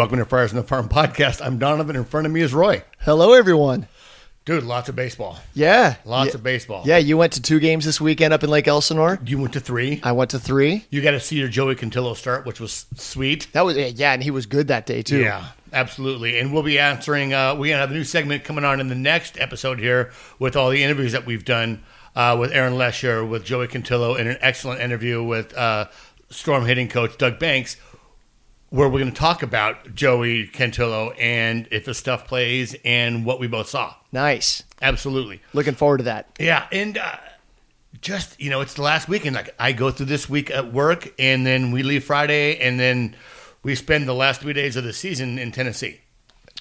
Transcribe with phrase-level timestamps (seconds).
[0.00, 1.44] Welcome to Friars on the Farm podcast.
[1.44, 1.94] I'm Donovan.
[1.94, 2.82] In front of me is Roy.
[3.00, 3.86] Hello, everyone.
[4.46, 5.38] Dude, lots of baseball.
[5.52, 5.96] Yeah.
[6.06, 6.36] Lots yeah.
[6.36, 6.84] of baseball.
[6.86, 9.18] Yeah, you went to two games this weekend up in Lake Elsinore.
[9.26, 10.00] You went to three.
[10.02, 10.86] I went to three.
[10.88, 13.48] You got to see your Joey Cantillo start, which was sweet.
[13.52, 15.20] That was yeah, and he was good that day too.
[15.20, 16.38] Yeah, absolutely.
[16.38, 17.34] And we'll be answering.
[17.34, 20.56] Uh, we're gonna have a new segment coming on in the next episode here with
[20.56, 21.82] all the interviews that we've done
[22.16, 25.88] uh, with Aaron Leasher, with Joey Cantillo, and an excellent interview with uh,
[26.30, 27.76] Storm hitting coach Doug Banks,
[28.70, 33.40] where we're going to talk about Joey Cantillo and if the stuff plays and what
[33.40, 33.94] we both saw.
[34.12, 34.62] Nice.
[34.80, 35.42] Absolutely.
[35.52, 36.36] Looking forward to that.
[36.38, 37.16] Yeah, and uh,
[38.00, 39.36] just you know, it's the last weekend.
[39.36, 43.16] Like I go through this week at work, and then we leave Friday, and then
[43.62, 46.00] we spend the last three days of the season in Tennessee.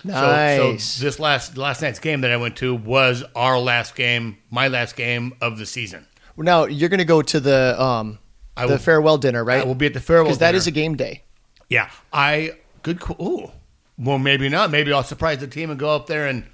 [0.03, 0.57] Nice.
[0.57, 4.37] So, so this last last night's game that I went to was our last game,
[4.49, 6.07] my last game of the season.
[6.37, 8.19] now you're going to go to the um
[8.55, 9.61] I the will- farewell dinner, right?
[9.61, 11.23] I will be at the farewell because that is a game day.
[11.69, 12.53] Yeah, I
[12.83, 13.01] good.
[13.21, 13.51] Ooh,
[13.97, 14.71] well, maybe not.
[14.71, 16.45] Maybe I'll surprise the team and go up there and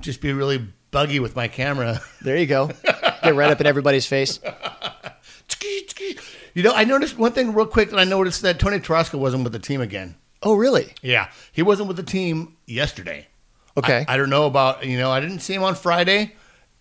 [0.00, 2.00] just be really buggy with my camera.
[2.22, 2.70] There you go.
[3.22, 4.40] Get right up in everybody's face.
[6.54, 9.44] You know, I noticed one thing real quick that I noticed that Tony Tarasco wasn't
[9.44, 10.14] with the team again.
[10.42, 10.94] Oh, really?
[11.02, 13.26] Yeah, he wasn't with the team yesterday.
[13.76, 14.06] Okay.
[14.08, 15.10] I, I don't know about you know.
[15.10, 16.34] I didn't see him on Friday,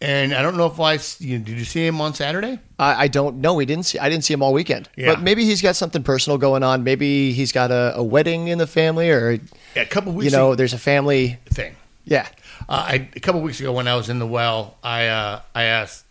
[0.06, 1.58] and I don't know if I you, did.
[1.58, 2.60] You see him on Saturday?
[2.78, 3.54] I, I don't know.
[3.56, 4.00] We didn't see.
[4.00, 4.88] I didn't see him all weekend.
[4.96, 5.14] Yeah.
[5.14, 6.84] But maybe he's got something personal going on.
[6.84, 9.32] Maybe he's got a, a wedding in the family, or
[9.76, 10.34] Yeah, a couple you weeks.
[10.34, 11.38] know, there's a family.
[11.50, 11.76] thing.
[12.06, 12.28] Yeah.
[12.70, 15.64] Uh, I, a couple weeks ago, when I was in the well, I uh, I
[15.64, 16.06] asked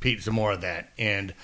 [0.00, 1.34] Pete some more of that, and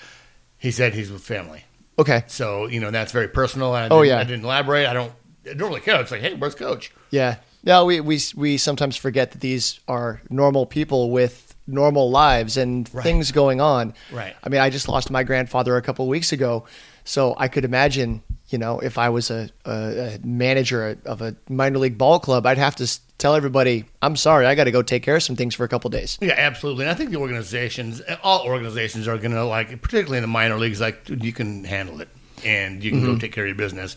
[0.57, 1.63] he said he's with family.
[1.99, 2.23] Okay.
[2.27, 3.75] So you know that's very personal.
[3.75, 4.19] And Oh, didn't- yeah.
[4.19, 4.87] I didn't elaborate.
[4.87, 5.11] I don't.
[5.49, 6.01] I don't really care.
[6.01, 6.91] It's like, hey, where's Coach?
[7.09, 7.35] Yeah.
[7.63, 12.89] No, we, we we sometimes forget that these are normal people with normal lives and
[12.93, 13.03] Right.
[13.03, 13.93] things going on.
[14.11, 14.35] Right.
[14.43, 16.65] I mean, I just lost my grandfather a couple of weeks ago,
[17.03, 19.71] so I could imagine, you know, if I was a, a,
[20.15, 24.45] a manager of a minor league ball club, I'd have to tell everybody, "I'm sorry,
[24.45, 26.35] I got to go take care of some things for a couple of days." Yeah,
[26.37, 26.83] absolutely.
[26.85, 30.57] And I think the organizations, all organizations, are going to like, particularly in the minor
[30.57, 32.09] leagues, like, you can handle it
[32.45, 33.13] and you can Mm-hmm.
[33.13, 33.95] go take care of your business.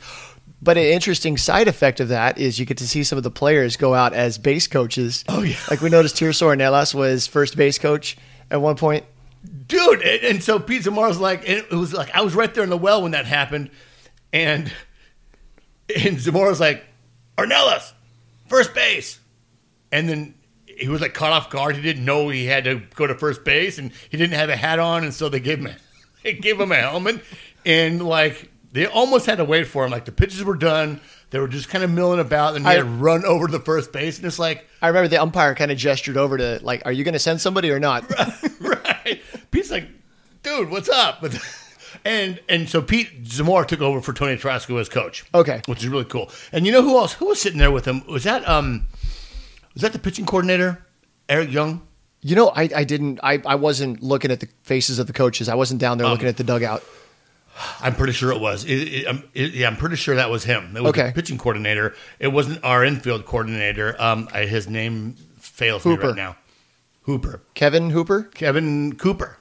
[0.62, 3.30] But an interesting side effect of that is you get to see some of the
[3.30, 5.24] players go out as base coaches.
[5.28, 5.56] Oh, yeah.
[5.70, 8.18] Like we noticed Tirso Ornelas was first base coach
[8.50, 9.04] at one point.
[9.68, 10.02] dude.
[10.02, 12.70] And, and so Pete Zamora's like, and it was like I was right there in
[12.70, 13.70] the well when that happened,
[14.32, 14.70] and
[15.96, 16.84] and Zamora's like,
[17.38, 17.92] Ornelas,
[18.46, 19.18] first base,
[19.90, 20.34] and then
[20.66, 21.74] he was like caught off guard.
[21.76, 24.56] He didn't know he had to go to first base, and he didn't have a
[24.56, 25.76] hat on, and so they gave him a,
[26.22, 27.22] they gave him a helmet,
[27.64, 29.90] and like they almost had to wait for him.
[29.90, 31.00] Like the pitches were done.
[31.30, 33.60] They were just kind of milling about, and he I- had run over to the
[33.64, 36.82] first base, and it's like, I remember the umpire kind of gestured over to like,
[36.86, 38.04] "Are you going to send somebody or not?"
[38.60, 39.20] right.
[39.52, 39.86] Pete's like,
[40.42, 41.20] dude, what's up?
[41.20, 41.38] But
[42.04, 45.24] and and so Pete Zamora took over for Tony Tarasco as coach.
[45.34, 45.62] Okay.
[45.66, 46.30] which is really cool.
[46.52, 47.12] And you know who else?
[47.14, 48.04] Who was sitting there with him?
[48.08, 48.88] Was that um,
[49.74, 50.84] was that the pitching coordinator,
[51.28, 51.86] Eric Young?
[52.22, 53.20] You know, I, I didn't.
[53.22, 55.48] I, I wasn't looking at the faces of the coaches.
[55.48, 56.10] I wasn't down there Oh.
[56.10, 56.82] looking at the dugout.
[57.80, 58.64] I'm pretty sure it was.
[58.64, 60.76] It, it, um, it, yeah, I'm pretty sure that was him.
[60.76, 61.08] It was Okay.
[61.08, 61.94] the pitching coordinator.
[62.18, 64.00] It wasn't our infield coordinator.
[64.00, 66.02] Um, I, his name fails Hooper.
[66.02, 66.36] me right now.
[67.02, 68.24] Hooper, Kevin Hooper.
[68.34, 69.36] Kevin Cooper.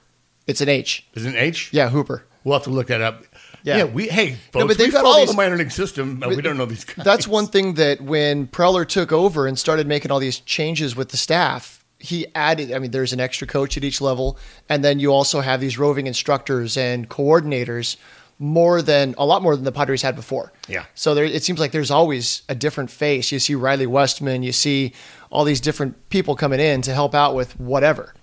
[0.48, 1.06] It's an H.
[1.14, 1.70] Is it an H?
[1.72, 2.24] Yeah, Hooper.
[2.44, 3.24] We'll have to look that up.
[3.64, 3.78] Yeah.
[3.80, 6.16] Yeah, we hey folks, but they've we got all follow these- the minor league system.
[6.20, 7.04] but we don't know these guys.
[7.06, 11.10] That's one thing that when Preller took over and started making all these changes with
[11.10, 12.72] the staff, he added.
[12.72, 14.38] I mean, there's an extra coach at each level,
[14.68, 17.98] and then you also have these roving instructors and coordinators.
[18.42, 20.54] More than a lot more than the Padres had before.
[20.70, 20.86] Yeah.
[20.96, 23.34] So there, it seems like there's always a different face.
[23.34, 24.44] You see Riley Westman.
[24.44, 24.94] You see
[25.30, 28.14] all these different people coming in to help out with whatever.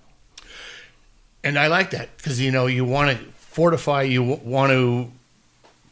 [1.44, 5.12] And I like that because you know you want to fortify, you want to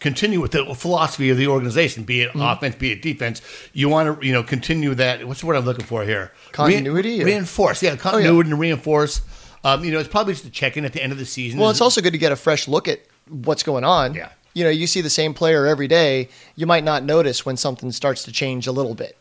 [0.04, 2.42] continue with the philosophy of the organization, be it Mm-hmm.
[2.42, 3.42] offense, be it defense.
[3.72, 5.26] You want to you know continue that.
[5.26, 6.31] What's the word I'm looking for here?
[6.53, 9.22] Continuity Oh, Re- reinforce, yeah, continuity and reinforce.
[9.65, 11.59] Um, you know, it's probably just a check in at the end of the season.
[11.59, 14.15] Well, it's also good to get a fresh look at what's going on.
[14.15, 14.28] Yeah.
[14.53, 16.28] You know, you see the same player every day.
[16.54, 19.16] You might not notice when something starts to change a little bit.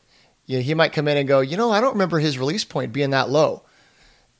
[0.45, 2.65] You know, he might come in and go, you know, I don't remember his release
[2.65, 3.63] point being that low.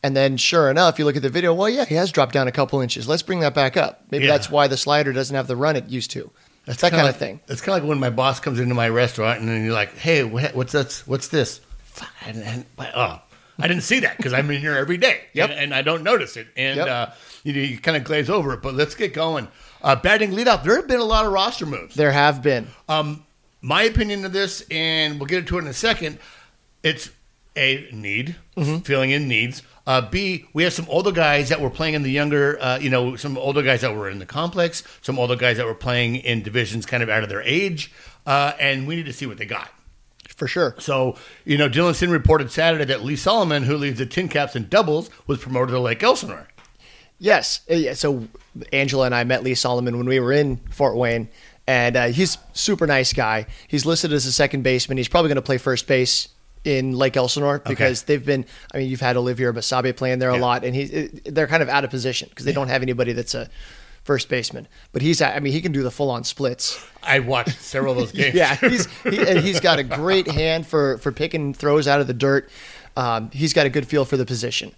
[0.03, 1.53] And then, sure enough, you look at the video.
[1.53, 3.07] Well, yeah, he has dropped down a couple inches.
[3.07, 4.03] Let's bring that back up.
[4.11, 4.31] Maybe Yeah.
[4.33, 6.29] that's why the slider doesn't have the run it used to.
[6.65, 7.39] That's that kind of like- thing.
[7.47, 9.97] It's kind of like when my boss comes into my restaurant and then you're like,
[9.97, 11.03] "Hey, what's this?
[11.07, 12.65] What's this?" Fuck, and,
[12.95, 13.21] oh,
[13.59, 15.49] I didn't see that because I'm in here every day, Yep.
[15.51, 16.87] and, and I don't notice it, and Yep.
[16.87, 17.05] uh,
[17.43, 18.61] you, you kind of glaze over it.
[18.61, 19.47] But let's get going.
[19.81, 20.63] Uh, batting leadoff.
[20.63, 21.95] There have been a lot of roster moves.
[21.95, 22.67] There have been.
[22.89, 23.25] Um,
[23.61, 26.17] my opinion of this, and we'll get into it in a second.
[26.81, 27.09] It's
[27.55, 28.35] a need,
[28.83, 29.61] filling in needs.
[29.85, 32.89] Uh, B, we have some older guys that were playing in the younger, uh, you
[32.89, 36.15] know, some older guys that were in the complex, some older guys that were playing
[36.15, 37.91] in divisions kind of out of their age,
[38.25, 39.69] uh, and we need to see what they got.
[40.37, 40.73] for sure.
[40.79, 41.15] So,
[41.45, 44.67] you know, Dylan Sin reported Saturday that Lee Solomon, who leads the Tin Caps in
[44.69, 46.47] doubles, was promoted to Lake Elsinore.
[47.19, 47.61] Yes.
[47.69, 48.27] Uh, So
[48.71, 51.27] Angela and I met Lee Solomon when we were in Fort Wayne,
[51.67, 53.45] and uh, he's super nice guy.
[53.67, 54.97] He's listed as a second baseman.
[54.97, 56.29] He's probably going to play first base
[56.63, 58.45] in Lake Elsinore because they've been.
[58.73, 61.69] I mean, you've had Olivier Basabe playing there a lot, and he they're kind of
[61.69, 63.49] out of position because they don't have anybody that's a
[64.03, 64.67] first baseman.
[64.91, 65.21] But he's.
[65.21, 66.83] I mean, he can do the full on splits.
[67.01, 68.35] I watched several of those games.
[68.35, 72.07] Yeah, he's he, and he's got a great hand for for picking throws out of
[72.07, 72.49] the dirt.
[72.95, 74.73] Um, he's got a good feel for the position.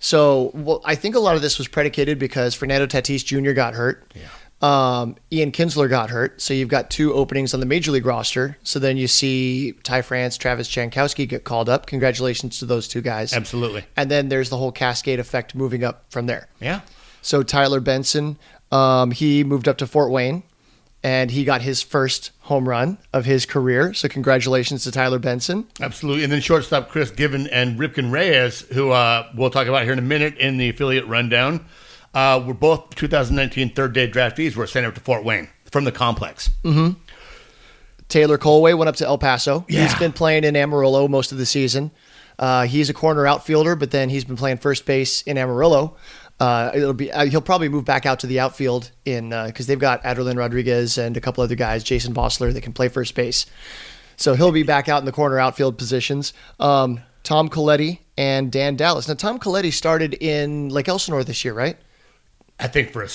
[0.00, 3.52] So, well, I think a lot of this was predicated because Fernando Tatis Jr.
[3.52, 4.12] got hurt.
[4.14, 4.22] Yeah.
[4.62, 8.56] Um, Ian Kinsler got hurt, so you've got two openings on the major league roster.
[8.62, 11.86] So then you see Ty France, Travis Jankowski get called up.
[11.86, 13.34] Congratulations to those two guys.
[13.34, 13.84] Absolutely.
[13.96, 16.48] And then there's the whole cascade effect moving up from there.
[16.60, 16.80] Yeah.
[17.20, 18.38] So Tyler Benson,
[18.72, 20.42] um, he moved up to Fort Wayne,
[21.02, 23.92] and he got his first home run of his career.
[23.92, 25.66] So congratulations to Tyler Benson.
[25.80, 26.24] Absolutely.
[26.24, 29.98] And then shortstop Chris Givin and Ripken Reyes, who uh, we'll talk about here in
[29.98, 31.66] a minute in the affiliate rundown,
[32.14, 35.92] uh, were both 2019 third day draftees were sent up to Fort Wayne from the
[35.92, 36.50] complex.
[38.08, 39.64] Taylor Kohlwey went up to El Paso.
[39.68, 41.90] He's been playing in Amarillo most of the season.
[42.38, 45.96] Uh, he's a corner outfielder, but then he's been playing first base in Amarillo.
[46.40, 49.78] Uh, it'll be uh, he'll probably move back out to the outfield in because they've
[49.78, 53.46] got Adelin Rodriguez and a couple other guys, Jason Vosler, that can play first base.
[54.16, 56.32] So he'll be back out in the corner outfield positions.
[56.60, 59.08] Um, Tom Coletti and Dan Dallas.
[59.08, 61.76] Now Tom Coletti started in Lake Elsinore this year, right?
[62.60, 63.08] I think for a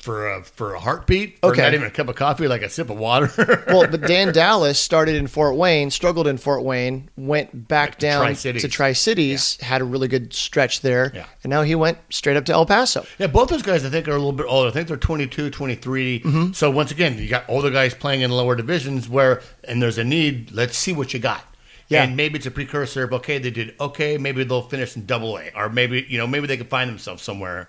[0.00, 1.60] for a for a heartbeat, for Okay.
[1.60, 3.28] not even a cup of coffee, like a sip of water.
[3.68, 8.06] Well, but Dan Dallas started in Fort Wayne, struggled in Fort Wayne, went back to
[8.06, 8.62] down Tri-Cities.
[8.62, 11.26] to Tri Cities, had a really good stretch there, Yeah.
[11.44, 13.04] and now he went straight up to El Paso.
[13.18, 14.68] yeah, both those guys I think are a little bit older.
[14.68, 16.20] I think they're 22, 23.
[16.20, 16.52] Mm-hmm.
[16.52, 20.04] So once again, you got older guys playing in lower divisions where and there's a
[20.04, 20.50] need.
[20.50, 21.44] Let's see what you got.
[21.88, 22.04] Yeah.
[22.04, 25.36] And maybe it's a precursor of okay, they did okay, maybe they'll finish in double
[25.38, 25.50] A.
[25.54, 27.68] Or maybe, you know, maybe they can find themselves somewhere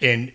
[0.00, 0.30] in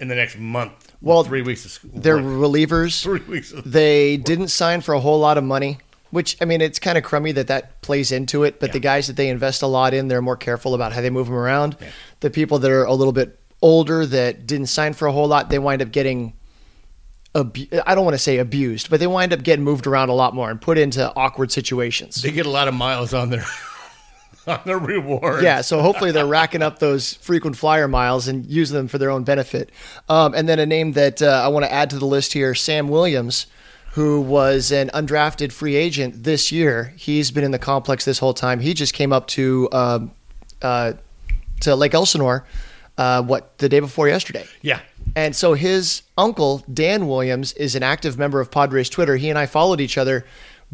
[0.00, 0.92] in the next month.
[1.00, 1.90] Well, three weeks of school.
[1.94, 3.02] They're relievers.
[3.02, 5.78] three weeks of They didn't sign for a whole lot of money,
[6.10, 8.58] which I mean, it's kind of crummy that that plays into it.
[8.60, 8.72] But Yeah.
[8.74, 11.26] the guys that they invest a lot in, they're more careful about how they move
[11.26, 11.76] them around.
[12.20, 15.50] The people that are a little bit older that didn't sign for a whole lot,
[15.50, 16.32] they wind up getting.
[17.32, 20.14] Abu- I don't want to say abused, but they wind up getting moved around a
[20.14, 22.20] lot more and put into awkward situations.
[22.22, 23.44] they get a lot of miles on their
[24.50, 25.42] on their reward.
[25.42, 29.10] Yeah, so hopefully they're racking up those frequent flyer miles and using them for their
[29.10, 29.70] own benefit.
[30.08, 32.54] Um, and then a name that uh, I want to add to the list here
[32.54, 33.46] Sam Williams,
[33.92, 36.92] who was an undrafted free agent this year.
[36.96, 38.60] He's been in the complex this whole time.
[38.60, 40.10] He just came up to um,
[40.62, 40.92] uh,
[41.60, 42.44] to Lake Elsinore,
[42.98, 44.46] uh, what, the day before yesterday.
[44.62, 44.80] Yeah.
[45.16, 49.16] And so his uncle, Dan Williams, is an active member of Padres Twitter.
[49.16, 50.24] He and I followed each other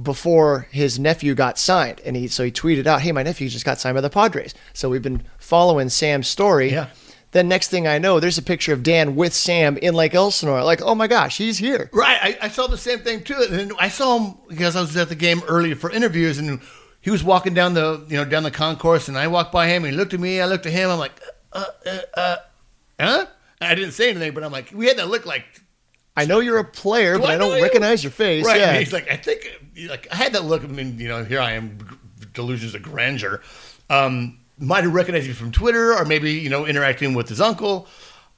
[0.01, 2.01] before his nephew got signed.
[2.05, 4.55] And he so he tweeted out, Hey, my nephew just got signed by the Padres.
[4.73, 6.73] So we've been following Sam's story.
[6.73, 6.89] Yeah.
[7.33, 10.63] Then next thing I know, there's a picture of Dan with Sam in Lake Elsinore.
[10.63, 11.91] Like, oh my gosh, he's here.
[11.93, 12.19] Right.
[12.23, 13.47] I, I saw the same thing too.
[13.51, 16.61] And I saw him because I was at the game earlier for interviews and
[17.01, 19.85] he was walking down the you know down the concourse and I walked by him
[19.85, 21.21] and he looked at me, I looked at him, I'm like,
[21.53, 22.37] uh uh uh
[23.01, 23.27] huh?
[23.61, 25.45] I didn't say anything, but I'm like, we had that look like
[26.17, 27.63] I know you're a player, but I I, don't you?
[27.63, 28.47] recognize your face.
[28.47, 28.59] Right.
[28.59, 28.79] Yeah.
[28.79, 29.51] He's like, I think,
[29.89, 30.65] like, I had that look.
[30.65, 31.99] I mean, you know, here I am,
[32.33, 33.43] delusions of grandeur.
[33.91, 37.87] Um, might have recognized you from Twitter or maybe, you know, interacting with his uncle.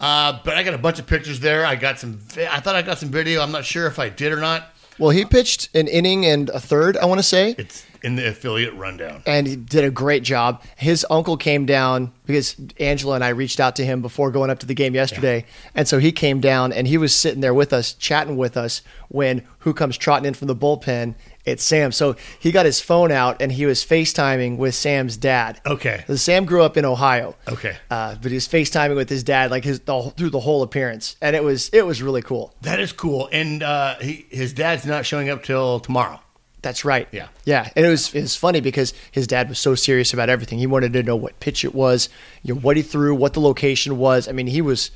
[0.01, 1.65] Uh, but I got a bunch of pictures there.
[1.65, 3.41] I got some, I thought I got some video.
[3.43, 4.73] I'm not sure if I did or not.
[4.99, 7.55] Well, he pitched an inning and a third, I want to say.
[7.59, 9.23] It's in the affiliate rundown.
[9.27, 10.63] and he did a great job.
[10.77, 14.61] His uncle came down because Angela and I reached out to him before going up
[14.61, 17.73] to the game yesterday, and so he came down and he was sitting there with
[17.73, 21.15] us, chatting with us when who comes trotting in from the bullpen?
[21.49, 21.93] It's Sam.
[21.93, 25.61] So he got his phone out and he was FaceTiming with Sam's dad.
[25.65, 26.05] Okay.
[26.15, 27.37] Sam grew up in Ohio.
[27.49, 27.77] Okay.
[27.91, 31.17] Uh, but he was FaceTiming with his dad like his the, through the whole appearance,
[31.21, 32.55] and it was it was really cool.
[32.63, 33.29] That is cool.
[33.33, 36.21] And uh, he, his dad's not showing up till tomorrow.
[36.61, 37.09] That's right.
[37.13, 37.29] Yeah.
[37.45, 37.71] Yeah.
[37.77, 40.59] And it was it was funny because his dad was so serious about everything.
[40.59, 42.09] He wanted to know what pitch it was,
[42.43, 44.29] you know, what he threw, what the location was.
[44.29, 44.91] I mean, he was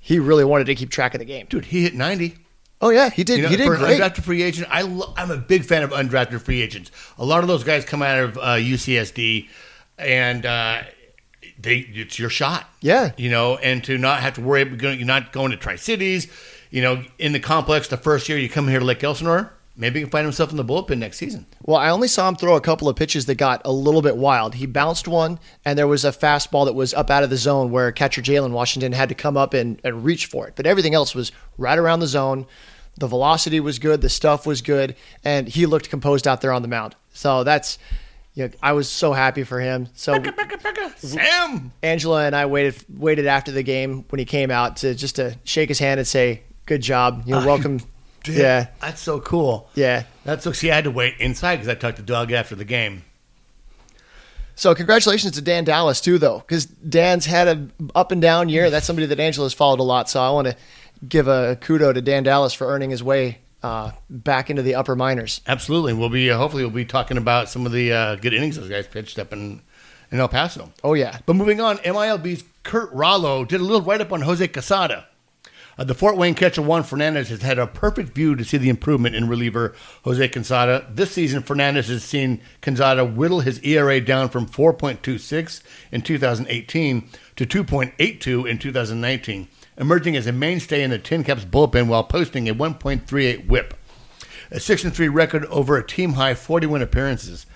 [0.00, 1.46] he really wanted to keep track of the game.
[1.48, 2.36] Dude, he hit 90.
[2.80, 3.38] Oh yeah, he did.
[3.38, 4.00] You know, he did great.
[4.00, 6.90] undrafted free agent, I lo- I'm a big fan of undrafted free agents.
[7.18, 9.48] A lot of those guys come out of uh, UCSD,
[9.98, 10.82] and uh,
[11.58, 12.68] they it's your shot.
[12.80, 13.12] Yeah.
[13.16, 15.76] you know, and to not have to worry about going, you're not going to Tri
[15.76, 16.28] Cities.
[16.70, 20.00] You know, in the complex, the first year you come here to Lake Elsinore, maybe
[20.00, 21.46] he can find himself in the bullpen next season.
[21.62, 24.16] Well, I only saw him throw a couple of pitches that got a little bit
[24.16, 24.56] wild.
[24.56, 27.70] He bounced one, and there was a fastball that was up out of the zone
[27.70, 30.54] where catcher Jalen Washington had to come up and, and reach for it.
[30.56, 32.46] But everything else was right around the zone.
[32.98, 36.62] The velocity was good, the stuff was good, and he looked composed out there on
[36.62, 36.96] the mound.
[37.12, 37.78] So that's,
[38.34, 39.88] you know, I was so happy for him.
[39.94, 40.20] So
[40.96, 41.72] Sam.
[41.82, 45.38] Angela and I waited waited after the game when he came out to just to
[45.44, 47.80] shake his hand and say, "Good job, you know, ah, welcome."
[48.36, 49.68] Yeah, That's so cool.
[49.74, 50.04] yeah.
[50.24, 50.52] That's so.
[50.52, 53.04] See, I had to wait inside because I talked to Doug after the game.
[54.54, 58.70] So congratulations to Dan Dallas too, though, because Dan's had a up and down year.
[58.70, 60.10] That's somebody that Angela's followed a lot.
[60.10, 60.56] So I want to
[61.08, 64.96] give a kudo to Dan Dallas for earning his way uh, back into the upper
[64.96, 65.40] minors.
[65.46, 65.92] Absolutely.
[65.92, 68.68] We'll be uh, hopefully we'll be talking about some of the uh, good innings those
[68.68, 69.62] guys pitched up in
[70.10, 70.72] in El Paso.
[70.82, 74.46] Oh yeah, But moving on, MILB's Kurt Rollo did a little write up on Jose
[74.48, 75.04] Quezada.
[75.78, 78.68] Uh, the Fort Wayne catcher Juan Fernandez has had a perfect view to see the
[78.68, 80.84] improvement in reliever Jose Quezada.
[80.92, 87.46] This season, Fernandez has seen Quezada whittle his ERA down from 4.26 in 2018 to
[87.46, 92.54] 2.82 in 2019, emerging as a mainstay in the Tin Caps bullpen while posting a
[92.54, 93.74] 1.38 whip
[94.50, 97.46] a 6 3 record over a team high 41 appearances.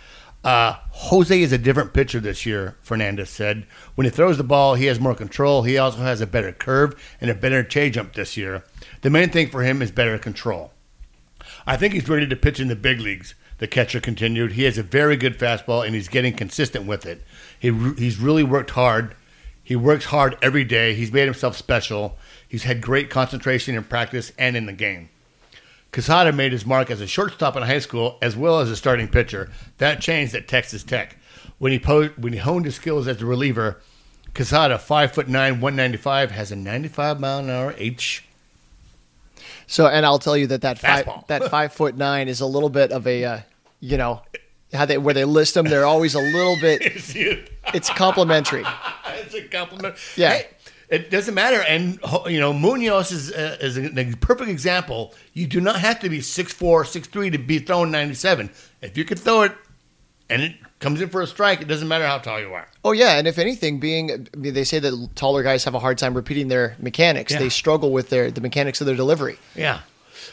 [0.45, 3.67] Uh, Jose is a different pitcher this year, Fernandez said.
[3.95, 5.63] When he throws the ball, he has more control.
[5.63, 8.65] He also has a better curve and a better changeup this year.
[9.03, 10.73] The main thing for him is better control.
[11.67, 13.35] I think he's ready to pitch in the big leagues.
[13.59, 14.53] The catcher continued.
[14.53, 17.23] He has a very good fastball and he's getting consistent with it.
[17.59, 19.15] He he's really worked hard.
[19.63, 20.95] He works hard every day.
[20.95, 22.19] He's made himself special.
[22.49, 25.11] He's had great concentration in practice and in the game.
[25.93, 29.09] Quezada made his mark as a shortstop in high school as well as a starting
[29.09, 29.51] pitcher.
[29.79, 31.17] That changed at Texas Tech.
[31.59, 33.81] When he when he honed his skills as a reliever,
[34.35, 38.25] Quezada, five foot nine, one ninety five, has a ninety five mile an hour H.
[39.67, 41.27] So, and I'll tell you that that five, Fastball.
[41.29, 43.41] that five foot nine is a little bit of a, uh,
[43.81, 44.23] you know,
[44.73, 45.67] how they where they list them.
[45.67, 46.83] They're always a little bit.
[47.75, 48.65] It's complimentary.
[49.15, 49.95] It's a compliment.
[50.17, 50.31] Yeah.
[50.33, 50.47] Hey,
[50.93, 51.63] it doesn't matter.
[51.63, 55.15] And, you know, Munoz is, uh, is a, a perfect example.
[55.33, 58.51] You do not have to be 6'4, 6'3 to be throwing 97.
[58.83, 59.53] If you can throw it
[60.29, 62.69] and it comes in for a strike, it doesn't matter how tall you are.
[62.85, 66.13] Oh yeah, and if anything, being they say that taller guys have a hard time
[66.13, 67.33] repeating their mechanics.
[67.33, 67.39] Yeah.
[67.39, 69.39] They struggle with their the mechanics of their delivery.
[69.55, 69.81] Yeah.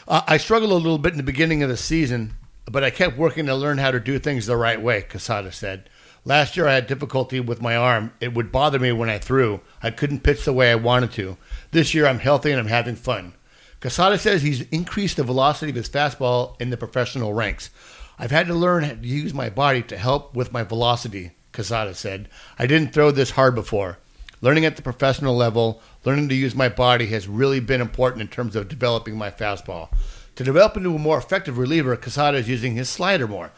[0.06, 2.34] Uh, I struggled a little bit in the beginning of the season,
[2.66, 5.88] but I kept working to learn how to do things the right way, Quezada said.
[6.30, 8.12] Last year I had difficulty with my arm.
[8.20, 9.62] It would bother me when I threw.
[9.82, 11.36] I couldn't pitch the way I wanted to.
[11.72, 13.34] This year I'm healthy and I'm having fun.
[13.80, 17.70] Quezada says he's increased the velocity of his fastball in the professional ranks.
[18.16, 22.28] I've had to learn to use my body to help with my velocity, Quezada said.
[22.56, 23.98] I didn't throw this hard before.
[24.40, 28.28] Learning at the professional level, learning to use my body has really been important in
[28.28, 29.88] terms of developing my fastball.
[30.36, 33.50] To develop into a more effective reliever, Quezada is using his slider more.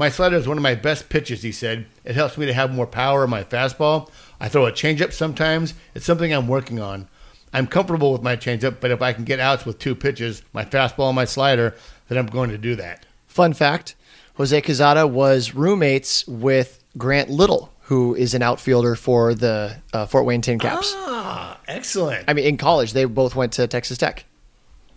[0.00, 1.84] My slider is one of my best pitches, he said.
[2.06, 4.08] It helps me to have more power in my fastball.
[4.40, 5.74] I throw a changeup sometimes.
[5.94, 7.06] It's something I'm working on.
[7.52, 10.64] I'm comfortable with my changeup, but if I can get outs with two pitches, my
[10.64, 11.74] fastball and my slider,
[12.08, 13.04] then I'm going to do that.
[13.26, 13.94] Fun fact:
[14.36, 20.24] Jose Quezada was roommates with Grant Little, who is an outfielder for the uh, Fort
[20.24, 20.94] Wayne Tin Caps.
[20.96, 22.24] Ah, excellent.
[22.26, 24.24] I mean, in college, they both went to Texas Tech.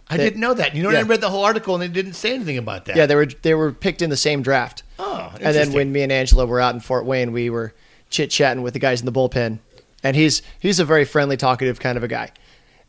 [0.07, 0.75] I They- didn't know that.
[0.75, 0.99] You know, Yeah.
[0.99, 2.95] I read the whole article and they didn't say anything about that.
[2.95, 4.82] Yeah, they were they were picked in the same draft.
[4.99, 7.73] Oh, and then when me and Angela were out in Fort Wayne, we were
[8.09, 9.59] chit chatting with the guys in the bullpen,
[10.03, 12.31] and he's he's a very friendly, talkative kind of a guy.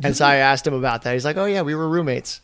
[0.03, 1.13] And so I asked him about that.
[1.15, 2.41] He's like, "Oh yeah, we were roommates."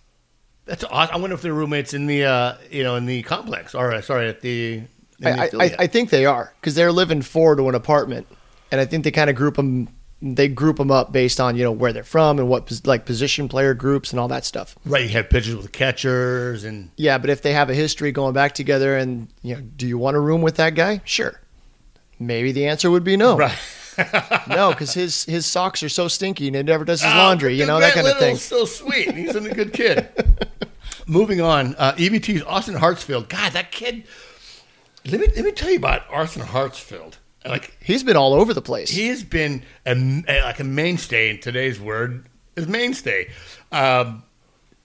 [0.67, 1.15] That's awesome.
[1.15, 4.01] I wonder if they're roommates in the uh, you know in the complex or uh,
[4.01, 4.75] sorry at the.
[4.75, 4.89] in
[5.19, 5.75] the I, I.
[5.81, 8.27] I think they are because they're living four to an apartment,
[8.71, 9.89] and I think they kind of group them.
[10.23, 13.49] They group them up based on you know where they're from and what like position
[13.49, 14.77] player groups and all that stuff.
[14.85, 15.05] right.
[15.05, 18.55] You have pictures with catchers and Yeah, but if they have a history going back
[18.55, 21.01] together, and you know, do you want to room with that guy?
[21.05, 21.41] Sure.
[22.19, 23.37] Maybe the answer would be no.
[23.37, 23.59] right.
[24.49, 27.55] No, because his his socks are so stinky and he never does his Oh, laundry.
[27.59, 28.37] You know that kind of thing.
[28.37, 29.13] So sweet.
[29.15, 30.09] He's a good kid.
[31.07, 33.29] Moving on, uh, EVT's Austin Hartsfield.
[33.29, 34.05] God, that kid.
[35.05, 37.15] Let me let me tell you about Austin Hartsfield.
[37.45, 38.91] Like He's been all over the place.
[38.91, 39.95] he has been a,
[40.43, 43.31] like a mainstay in today's word is mainstay
[43.73, 44.23] um,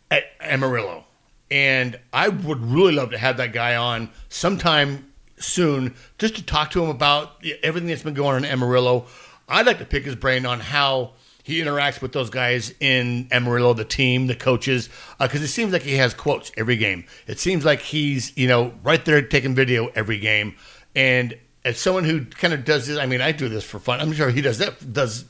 [0.09, 1.03] at Amarillo,
[1.51, 6.71] and I would really love to have that guy on sometime soon just to talk
[6.71, 9.05] to him about everything that's been going on in Amarillo.
[9.50, 11.12] I'd like to pick his brain on how
[11.43, 15.83] he interacts with those guys in Amarillo, the team, the coaches, because it seems like
[15.83, 17.05] he has quotes every game.
[17.27, 20.55] It seems like he's you know right there taking video every game,
[20.95, 24.00] and as someone who kind of does this, I mean, I do this for fun.
[24.00, 24.93] I'm sure he does that.
[24.93, 25.25] Does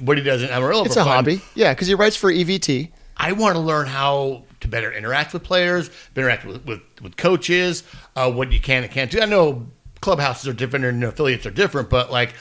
[0.00, 0.84] what he does in Amarillo.
[0.84, 1.06] it's a fun.
[1.06, 1.40] hobby.
[1.54, 2.90] Yeah, because he writes for EVT.
[3.16, 7.84] I want to learn how to better interact with players, interact with, with, with coaches,
[8.16, 9.20] uh, what you can and can't do.
[9.20, 9.68] I know
[10.00, 12.34] clubhouses are different and affiliates are different, but like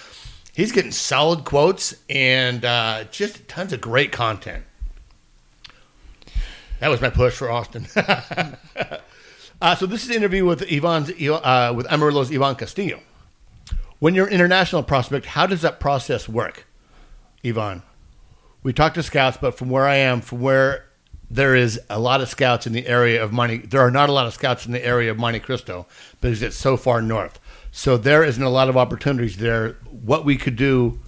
[0.54, 4.64] he's getting solid quotes and uh, just tons of great content.
[6.80, 7.88] That was my push for Austin.
[9.60, 13.00] Uh, so this is an interview with Ivan's uh, with Amarillo's Ivan Castillo.
[14.00, 16.68] When you're an international prospect, how does that process work,
[17.44, 17.82] Ivan?
[18.62, 20.86] We talked to scouts, but from where I am, from where
[21.30, 24.12] there is a lot of scouts in the area of Monte, there are not a
[24.12, 25.88] lot of scouts in the area of Monte Cristo
[26.22, 27.40] because it's so far north.
[27.72, 29.78] So there isn't a lot of opportunities there.
[29.90, 31.00] What we could do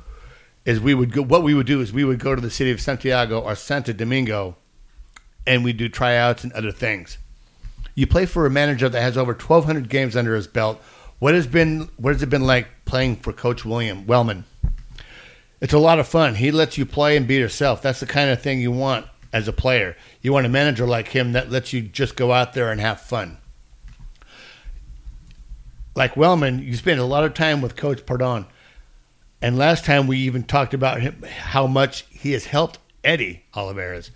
[0.66, 1.22] is we would go.
[1.22, 3.94] What we would do is we would go to the city of Santiago or Santo
[3.94, 4.58] Domingo,
[5.48, 7.18] and we do tryouts and other things.
[7.96, 10.82] You play for a manager that has over 1,200 games under his belt.
[11.20, 14.46] What has been what has it been like playing for Coach William Wellman?
[15.62, 16.36] It's a lot of fun.
[16.36, 17.82] He lets you play and be yourself.
[17.82, 19.96] That's the kind of thing you want as a player.
[20.22, 23.00] You want a manager like him that lets you just go out there and have
[23.00, 23.38] fun.
[25.96, 28.48] Like Wellman, you spend a lot of time with Coach Pardon.
[29.42, 34.12] And last time we even talked about him, how much he has helped Eddie Olivares.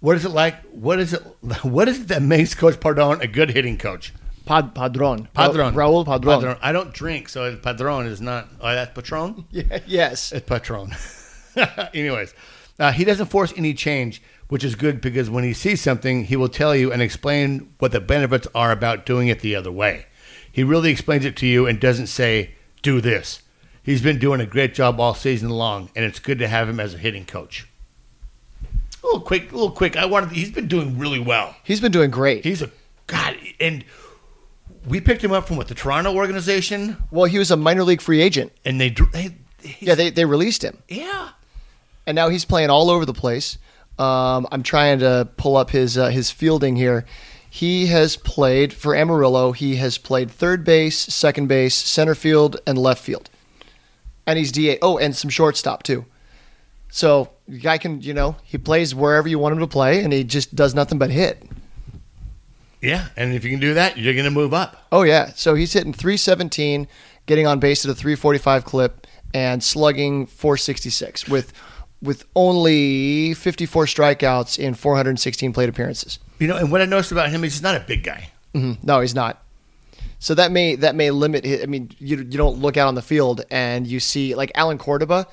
[0.00, 0.60] What is it like?
[0.66, 1.22] What is it?
[1.62, 4.12] What is it that makes Coach Pardon a good hitting coach?
[4.48, 5.28] Pad, padron.
[5.34, 5.74] Padron.
[5.74, 6.40] Raul Padron.
[6.40, 6.56] Padron.
[6.62, 8.48] I don't drink, so Padron is not.
[8.62, 9.44] Oh, that's Patron.
[9.50, 10.32] Yeah, yes.
[10.32, 10.94] It's Patron.
[11.94, 12.32] Anyways,
[12.78, 16.34] uh, he doesn't force any change, which is good because when he sees something, he
[16.34, 20.06] will tell you and explain what the benefits are about doing it the other way.
[20.50, 23.42] He really explains it to you and doesn't say, "Do this."
[23.82, 26.80] He's been doing a great job all season long, and it's good to have him
[26.80, 27.68] as a hitting coach.
[29.02, 29.94] A little quick, a little quick.
[29.96, 30.30] I wanted.
[30.30, 31.54] He's been doing really well.
[31.64, 32.44] He's been doing great.
[32.44, 32.70] He's a
[33.06, 33.84] god, and
[34.88, 38.00] we picked him up from what the Toronto organization, well, he was a minor league
[38.00, 38.52] free agent.
[38.64, 39.34] and they, they
[39.80, 40.78] Yeah, they, they released him.
[40.88, 41.30] yeah.
[42.06, 43.58] and now he's playing all over the place.
[43.98, 47.04] Um, I'm trying to pull up his uh, his fielding here.
[47.50, 49.52] He has played for Amarillo.
[49.52, 53.28] He has played third base, second base, center field, and left field.
[54.26, 54.78] And he's DA.
[54.82, 56.04] Oh, and some shortstop too.
[56.90, 60.12] So the guy can, you know, he plays wherever you want him to play, and
[60.12, 61.42] he just does nothing but hit.
[62.80, 64.86] Yeah, and if you can do that, you're going to move up.
[64.92, 65.30] Oh yeah.
[65.34, 66.86] So he's hitting 317,
[67.26, 71.52] getting on base at a 345 clip, and slugging 466 with
[72.00, 76.18] with only 54 strikeouts in 416 plate appearances.
[76.38, 78.30] You know, and what I noticed about him is he's not a big guy.
[78.54, 79.42] hmm No, he's not.
[80.20, 81.44] So that may that may limit.
[81.44, 84.52] His, I mean, you you don't look out on the field and you see like
[84.54, 85.26] Allen Cordoba.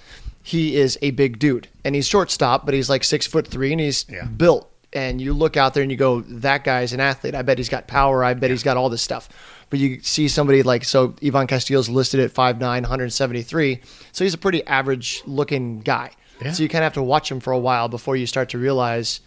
[0.44, 3.82] He is a big dude and he's shortstop, but he's like six foot three and
[3.82, 4.26] he's Yeah.
[4.26, 4.72] built.
[4.96, 7.36] And you look out there and you go, that guy's an athlete.
[7.36, 8.24] I bet he's got power.
[8.24, 9.28] I bet he's got all this stuff.
[9.70, 13.82] But you see somebody like so Ivan Castillo's listed at 5'9", 173.
[14.12, 16.12] So he's a pretty average looking guy.
[16.42, 16.54] Yeah.
[16.54, 18.58] So you kind of have to watch him for a while before you start to
[18.58, 19.20] realize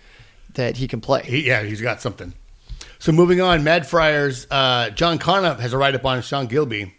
[0.55, 1.23] that he can play.
[1.23, 2.33] He, yeah, he's got something.
[2.99, 6.95] So moving on, Mad Friars, uh, John Conniff has a write up on Sean Gilby.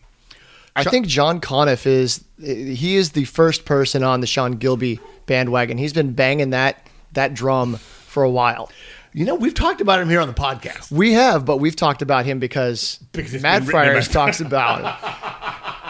[0.76, 5.78] I think John Conniff is he is the first person on the Sean Gilby bandwagon.
[5.78, 8.72] He's been banging that that drum for a while.
[9.13, 10.91] You know, we've talked about him here on the podcast.
[10.91, 15.12] We have, but we've talked about him because, Because Mad Friars talks about him.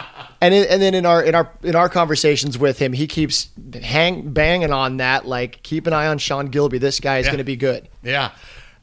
[0.42, 3.50] And in, and then in our in our in our conversations with him, he keeps
[3.82, 6.78] hang banging on that like keep an eye on Sean Gilby.
[6.78, 7.32] This guy is Yeah.
[7.32, 7.90] going to be good.
[8.02, 8.30] Yeah,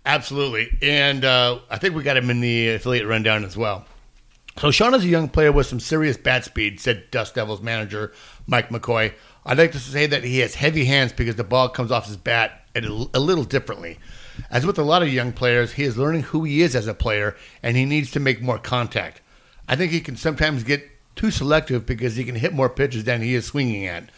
[0.06, 0.70] absolutely.
[0.84, 3.86] And uh, I think we got him in the affiliate rundown as well.
[4.60, 8.14] So Sean is a young player with some serious bat speed, said Dust Devils manager
[8.46, 9.14] Mike McCoy.
[9.44, 12.18] I'd like to say that he has heavy hands because the ball comes off his
[12.18, 14.00] bat a, a little differently.
[14.52, 16.94] As with a lot of young players, he is learning who he is as a
[16.94, 19.22] player, and he needs to make more contact.
[19.68, 23.22] I think he can sometimes get too selective because he can hit more pitches than
[23.22, 24.10] he is swinging at.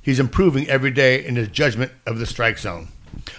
[0.00, 2.88] He's improving every day in his judgment of the strike zone.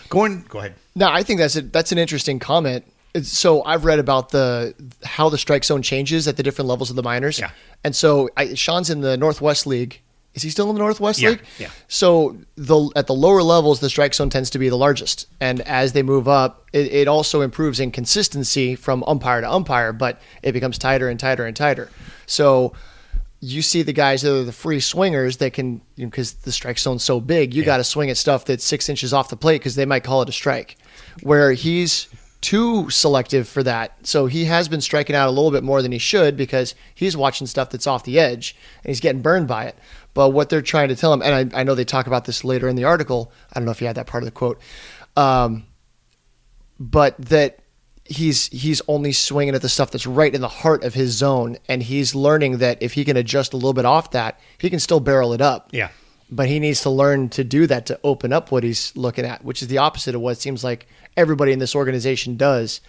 [0.10, 0.76] Going, go ahead.
[0.96, 2.86] No, I think that's a, that's an interesting comment.
[3.14, 6.90] It's, so I've read about the how the strike zone changes at the different levels
[6.90, 7.40] of the minors.
[7.40, 7.52] Yeah.
[7.84, 10.02] And so I, Sean's in the Northwest League.
[10.36, 11.42] Is he still in the Northwest Yeah, League?
[11.58, 11.70] yeah.
[11.88, 15.62] So the at the lower levels, the strike zone tends to be the largest, and
[15.62, 20.22] as they move up, it, it also improves in consistency from umpire to umpire, but
[20.44, 21.90] it becomes tighter and tighter and tighter.
[22.28, 22.74] So
[23.40, 27.04] you see the guys that are the free swingers that can because the strike zone's
[27.04, 29.76] so big, you got to swing at stuff that's six inches off the plate because
[29.76, 30.78] they might call it a strike.
[31.22, 32.08] Where he's
[32.42, 35.92] too selective for that, so he has been striking out a little bit more than
[35.92, 39.66] he should because he's watching stuff that's off the edge and he's getting burned by
[39.66, 39.76] it.
[40.16, 42.44] But what they're trying to tell him, and I, I know they talk about this
[42.44, 43.32] later in the article.
[43.54, 44.60] I don't know if you had that part of the quote,
[45.16, 45.68] um,
[46.80, 47.60] but that
[48.06, 51.58] he's he's only swinging at the stuff that's right in the heart of his zone,
[51.68, 54.80] and he's learning that if he can adjust a little bit off that, he can
[54.80, 55.70] still barrel it up.
[55.74, 55.90] Yeah.
[56.32, 59.44] But he needs to learn to do that to open up what he's looking at,
[59.44, 62.80] which is the opposite of what it seems like everybody in this organization does.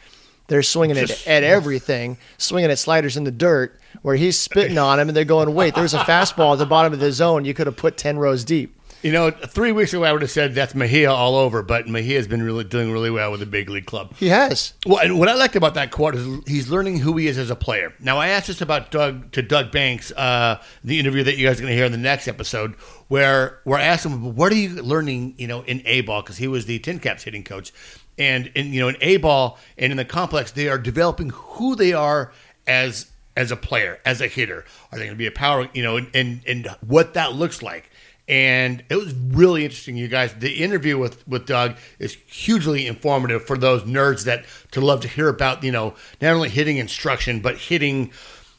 [0.49, 4.79] They're swinging at, Just- at everything, swinging at sliders in the dirt, where he's spitting
[4.79, 7.45] on him, and they're going, "Wait, there's a fastball at the bottom of the zone.
[7.45, 10.31] You could have put ten rows deep." You know, three weeks ago I would have
[10.31, 13.69] said that's Mejia all over, but Mejia's been really doing really well with the big
[13.69, 14.15] league club.
[14.17, 14.73] He has.
[14.85, 17.51] Well, and what I liked about that quote is he's learning who he is as
[17.51, 17.93] a player.
[18.01, 21.59] Now, I asked this about Doug to Doug Banks, uh, the interview that you guys
[21.59, 22.75] are going to hear in the next episode,
[23.09, 26.39] where where I asked him, "What are you learning?" You know, in A ball because
[26.39, 27.73] he was the Tin Caps hitting coach,
[28.19, 31.77] and in you know in A ball and in the complex, they are developing who
[31.77, 32.33] they are
[32.67, 34.65] as as a player, as a hitter.
[34.91, 35.69] Are they going to be a power?
[35.73, 37.91] You know, and and, and what that looks like
[38.29, 43.45] and it was really interesting you guys the interview with with doug is hugely informative
[43.45, 47.41] for those nerds that to love to hear about you know not only hitting instruction
[47.41, 48.11] but hitting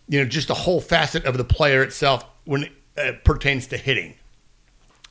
[0.07, 4.13] you know just the whole facet of the player itself when it pertains to hitting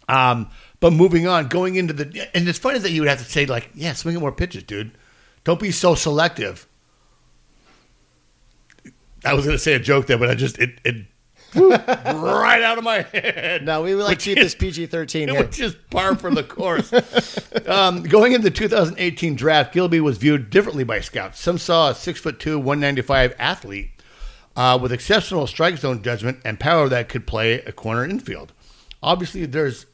[0.09, 0.49] um
[0.81, 3.47] but moving on going into the and it's funny that you would have to say
[3.47, 4.91] like yeah swing at more pitches dude
[5.45, 6.67] don't be so selective
[9.25, 11.07] i was going to say a joke there but i just it, it
[11.57, 13.65] right out of my head.
[13.65, 15.35] No, we would like keep this PG thirteen.
[15.39, 16.93] Which is par for the course.
[17.67, 21.41] um, going into the 2018 draft, Gilby was viewed differently by scouts.
[21.41, 23.91] Some saw a six foot two, 195 athlete
[24.57, 28.53] uh, with exceptional strike zone judgment and power that could play a corner infield.
[29.03, 29.87] Obviously, there's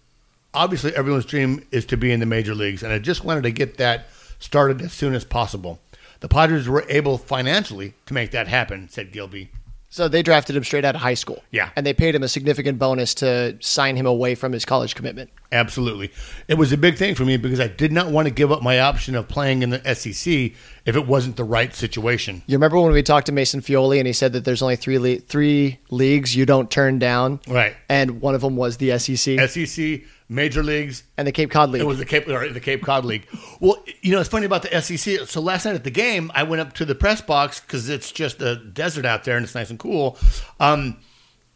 [0.54, 3.50] obviously everyone's dream is to be in the major leagues, and I just wanted to
[3.50, 4.06] get that
[4.38, 5.80] started as soon as possible.
[6.20, 9.50] The Padres were able financially to make that happen," said Gilby.
[9.88, 11.42] So they drafted him straight out of high school.
[11.50, 11.70] Yeah.
[11.76, 15.30] And they paid him a significant bonus to sign him away from his college commitment.
[15.52, 16.10] Absolutely.
[16.48, 18.62] It was a big thing for me because I did not want to give up
[18.62, 20.52] my option of playing in the SEC
[20.84, 22.42] if it wasn't the right situation.
[22.46, 24.98] You remember when we talked to Mason Feole and he said that there's only three
[24.98, 27.40] le- three leagues you don't turn down?
[27.46, 27.76] Right.
[27.88, 31.82] And one of them was the SEC SEC, major leagues, and the Cape Cod League.
[31.82, 33.28] It was the Cape or the Cape Cod League.
[33.60, 35.28] Well, you know, it's funny about the SEC.
[35.28, 38.10] So last night at the game, I went up to the press box because it's
[38.10, 40.18] just a desert out there and it's nice and cool.
[40.58, 40.96] Um,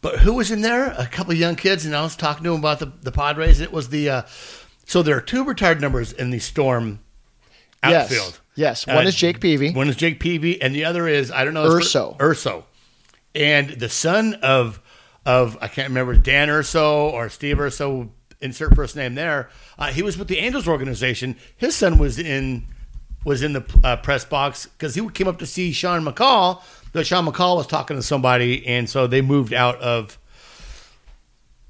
[0.00, 0.92] but who was in there?
[0.92, 3.60] A couple of young kids, and I was talking to them about the, the Padres.
[3.60, 4.22] It was the uh,
[4.86, 7.00] so there are two retired numbers in the Storm
[7.84, 8.04] yes.
[8.04, 8.40] outfield.
[8.54, 9.72] Yes, one Uh, is Jake Peavy.
[9.72, 12.16] One is Jake Peavy, and the other is I don't know Urso.
[12.20, 12.64] Urso,
[13.34, 14.80] and the son of
[15.24, 18.10] of I can't remember Dan Urso or Steve Urso.
[18.40, 19.48] Insert first name there.
[19.78, 21.36] Uh, he was with the Angels organization.
[21.56, 22.66] His son was in
[23.24, 26.62] was in the uh, press box because he came up to see Sean McCall.
[26.96, 30.18] But Sean McCall was talking to somebody, and so they moved out of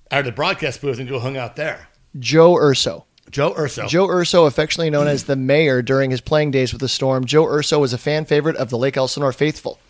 [0.09, 1.89] out of the broadcast booth and go hung out there.
[2.17, 3.07] Joe Urso.
[3.33, 3.89] Joe Urso.
[3.89, 7.45] Joe Urso, affectionately known as the mayor during his playing days with the Storm, Joe
[7.45, 9.81] Urso was a fan favorite of the Lake Elsinore faithful.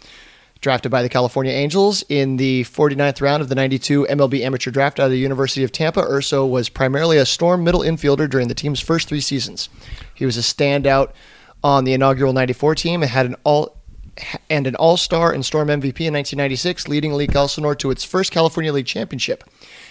[0.63, 4.99] Drafted by the California Angels in the 49th round of the 92 MLB amateur draft
[4.99, 8.55] out of the University of Tampa, Urso was primarily a Storm middle infielder during the
[8.55, 9.69] team's first three seasons.
[10.15, 11.11] He was a standout
[11.63, 13.76] on the inaugural 94 team and had an all
[14.49, 18.73] and an All-Star and Storm MVP in 1996, leading Lake Elsinore to its first California
[18.73, 19.45] League championship.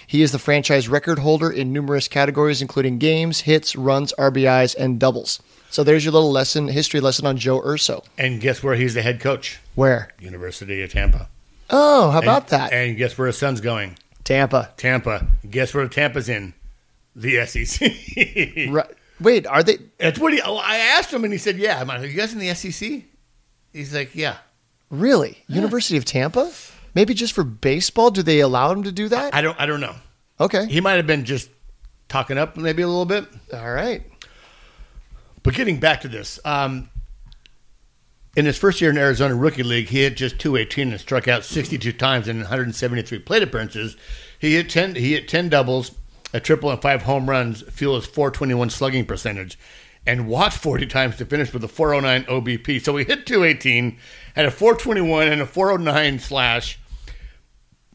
[0.07, 4.99] He is the franchise record holder in numerous categories, including games, hits, runs, RBIs, and
[4.99, 5.41] doubles.
[5.69, 8.03] So there's your little lesson, history lesson on Joe Urso.
[8.17, 9.59] and guess where he's the head coach?
[9.75, 10.09] Where?
[10.19, 11.27] University of Tampa.
[11.69, 12.73] Oh, how about and, that?
[12.73, 13.97] And guess where his son's going?
[14.23, 14.71] Tampa.
[14.77, 15.27] Tampa.
[15.49, 16.53] Guess where Tampa's in?
[17.15, 18.69] The SEC.
[18.69, 18.91] Right.
[19.19, 20.41] Wait, are they That's what he.
[20.41, 22.53] oh, I asked him, and he said, "Yeah." I'm like, "Are you guys in the
[22.53, 23.03] SEC?"
[23.75, 24.37] He's like, "Yeah."
[24.89, 25.43] really?
[25.47, 26.51] University of Tampa?
[26.93, 28.11] Maybe just for baseball?
[28.11, 29.35] Do they allow him to do that?
[29.35, 29.59] I don't.
[29.59, 29.95] I don't know.
[30.39, 30.65] Okay.
[30.67, 31.49] He might have been just
[32.07, 33.25] talking up, maybe a little bit.
[33.53, 34.03] All right.
[35.43, 36.89] But getting back to this, um,
[38.35, 41.43] in his first year in Arizona Rookie League, he hit just 218 and struck out
[41.45, 43.95] 62 times in 173 plate appearances.
[44.39, 44.95] He hit 10.
[44.95, 45.91] He hit 10 doubles,
[46.33, 47.61] a triple, and five home runs.
[47.63, 49.57] Fuel his 421 slugging percentage,
[50.05, 52.81] and walked 40 times to finish with a 409 OBP.
[52.83, 53.97] So he hit 218,
[54.35, 56.79] had a 421 and a 409 slash.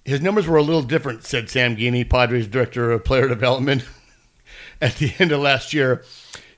[0.04, 3.84] His numbers were a little different, said Sam Geaney, Padres director of player development.
[4.80, 6.02] At the end of last year,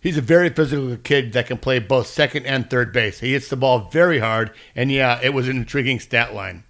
[0.01, 3.19] he's a very physical kid that can play both second and third base.
[3.21, 6.63] He hits the ball very hard, and yeah, it was an intriguing stat line.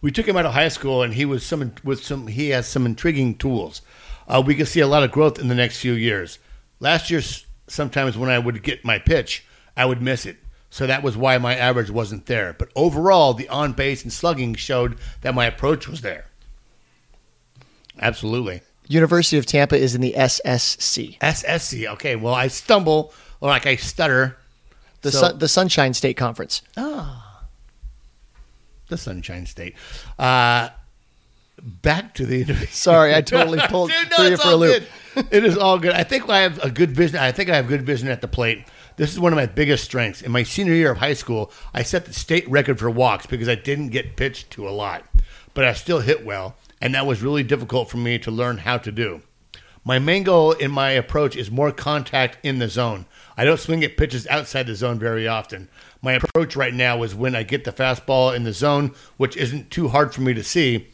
[0.00, 2.26] We took him out of high school, and he was some with some.
[2.28, 3.82] He has some intriguing tools.
[4.28, 6.38] Uh, we could see a lot of growth in the next few years.
[6.80, 9.44] Last year, s- sometimes when I would get my pitch,
[9.76, 10.36] I would miss it.
[10.70, 12.52] So that was why my average wasn't there.
[12.52, 16.26] But overall, the on base and slugging showed that my approach was there.
[18.00, 18.60] Absolutely.
[18.88, 21.86] University of Tampa is in the SSC, SSC.
[21.94, 24.36] Okay, well, I stumble or like I stutter.
[25.02, 26.62] the So- sun, the Sunshine State Conference.
[26.76, 27.42] Ah.
[28.88, 29.74] The Sunshine State.
[30.18, 30.68] Uh,
[31.62, 32.66] back to the interview.
[32.70, 34.84] Sorry, I totally pulled Dude, no, you for a loop.
[35.14, 35.26] good.
[35.30, 35.92] It is all good.
[35.92, 37.16] I think I have a good vision.
[37.16, 38.66] I think I have good vision at the plate.
[38.96, 40.22] This is one of my biggest strengths.
[40.22, 43.48] In my senior year of high school, I set the state record for walks because
[43.48, 45.04] I didn't get pitched to a lot,
[45.54, 48.78] but I still hit well, and that was really difficult for me to learn how
[48.78, 49.22] to do.
[49.84, 53.06] My main goal in my approach is more contact in the zone.
[53.36, 55.68] I don't swing at pitches outside the zone very often.
[56.02, 59.70] My approach right now is when I get the fastball in the zone, which isn't
[59.70, 60.88] too hard for me to see,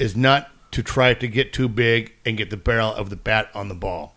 [0.00, 3.50] is not to try to get too big and get the barrel of the bat
[3.54, 4.14] on the ball.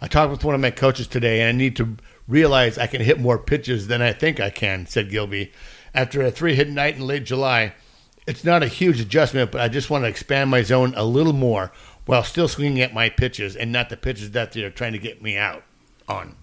[0.00, 1.96] I talked with one of my coaches today, and I need to
[2.28, 5.52] realize I can hit more pitches than I think I can, said Gilby.
[5.94, 7.72] After a three hit night in late July,
[8.26, 11.32] it's not a huge adjustment, but I just want to expand my zone a little
[11.32, 11.72] more
[12.04, 15.22] while still swinging at my pitches and not the pitches that they're trying to get
[15.22, 15.62] me out
[16.08, 16.36] on.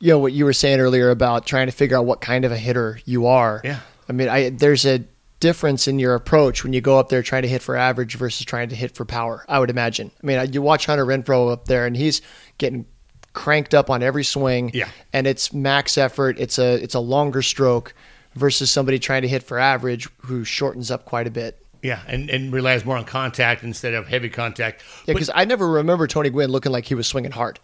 [0.00, 2.52] You know what you were saying earlier about trying to figure out what kind of
[2.52, 3.60] a hitter you are.
[3.64, 3.80] Yeah.
[4.08, 5.04] I mean, I there's a
[5.40, 8.46] difference in your approach when you go up there trying to hit for average versus
[8.46, 9.44] trying to hit for power.
[9.48, 10.10] I would imagine.
[10.22, 12.22] I mean, you watch Hunter Renfroe up there, and he's
[12.58, 12.86] getting
[13.32, 14.70] cranked up on every swing.
[14.74, 14.88] Yeah.
[15.12, 16.38] And it's max effort.
[16.38, 17.94] It's a it's a longer stroke
[18.34, 21.56] versus somebody trying to hit for average who shortens up quite a bit.
[21.82, 24.82] Yeah, and, and relies more on contact instead of heavy contact.
[25.06, 27.58] Yeah, because I never remember Tony Gwynn looking like he was swinging hard.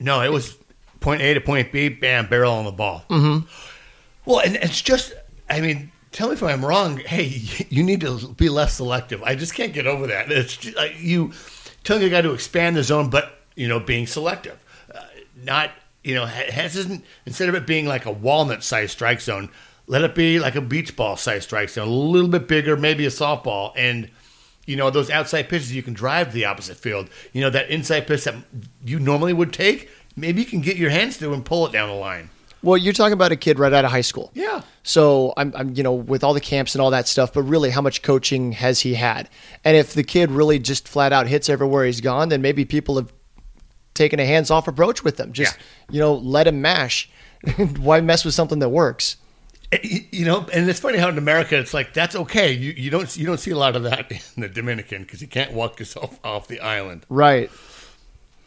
[0.00, 0.58] No, it was
[0.98, 3.04] point A to point B, bam, barrel on the ball.
[3.08, 3.46] Mm-hmm.
[4.24, 5.12] Well, and it's just,
[5.48, 6.98] I mean, tell me if I'm wrong.
[6.98, 7.24] Hey,
[7.68, 9.22] you need to be less selective.
[9.22, 10.30] I just can't get over that.
[10.30, 11.32] It's just, like you
[11.84, 14.58] telling a guy to expand the zone, but you know, being selective,
[14.94, 15.00] uh,
[15.36, 15.70] not
[16.04, 19.48] you know, isn't instead of it being like a walnut sized strike zone,
[19.86, 23.06] let it be like a beach ball sized strike zone, a little bit bigger, maybe
[23.06, 24.10] a softball, and
[24.66, 27.08] you know those outside pitches you can drive to the opposite field.
[27.32, 28.34] You know that inside pitch that
[28.84, 31.88] you normally would take, maybe you can get your hands to and pull it down
[31.88, 32.30] the line.
[32.62, 34.30] Well, you're talking about a kid right out of high school.
[34.34, 37.42] Yeah, So I'm, I'm, you know, with all the camps and all that stuff, but
[37.42, 39.28] really, how much coaching has he had?
[39.64, 42.96] And if the kid really just flat out hits everywhere he's gone, then maybe people
[42.96, 43.12] have
[43.94, 45.32] taken a hands off approach with them.
[45.32, 45.58] Just,
[45.90, 47.10] you know, let him mash.
[47.78, 49.16] Why mess with something that works?
[49.82, 52.52] you you know, and it's funny how in America it's like that's okay.
[52.52, 55.28] You you don't you don't see a lot of that in the Dominican because you
[55.28, 57.06] can't walk yourself off the island.
[57.08, 57.50] Right.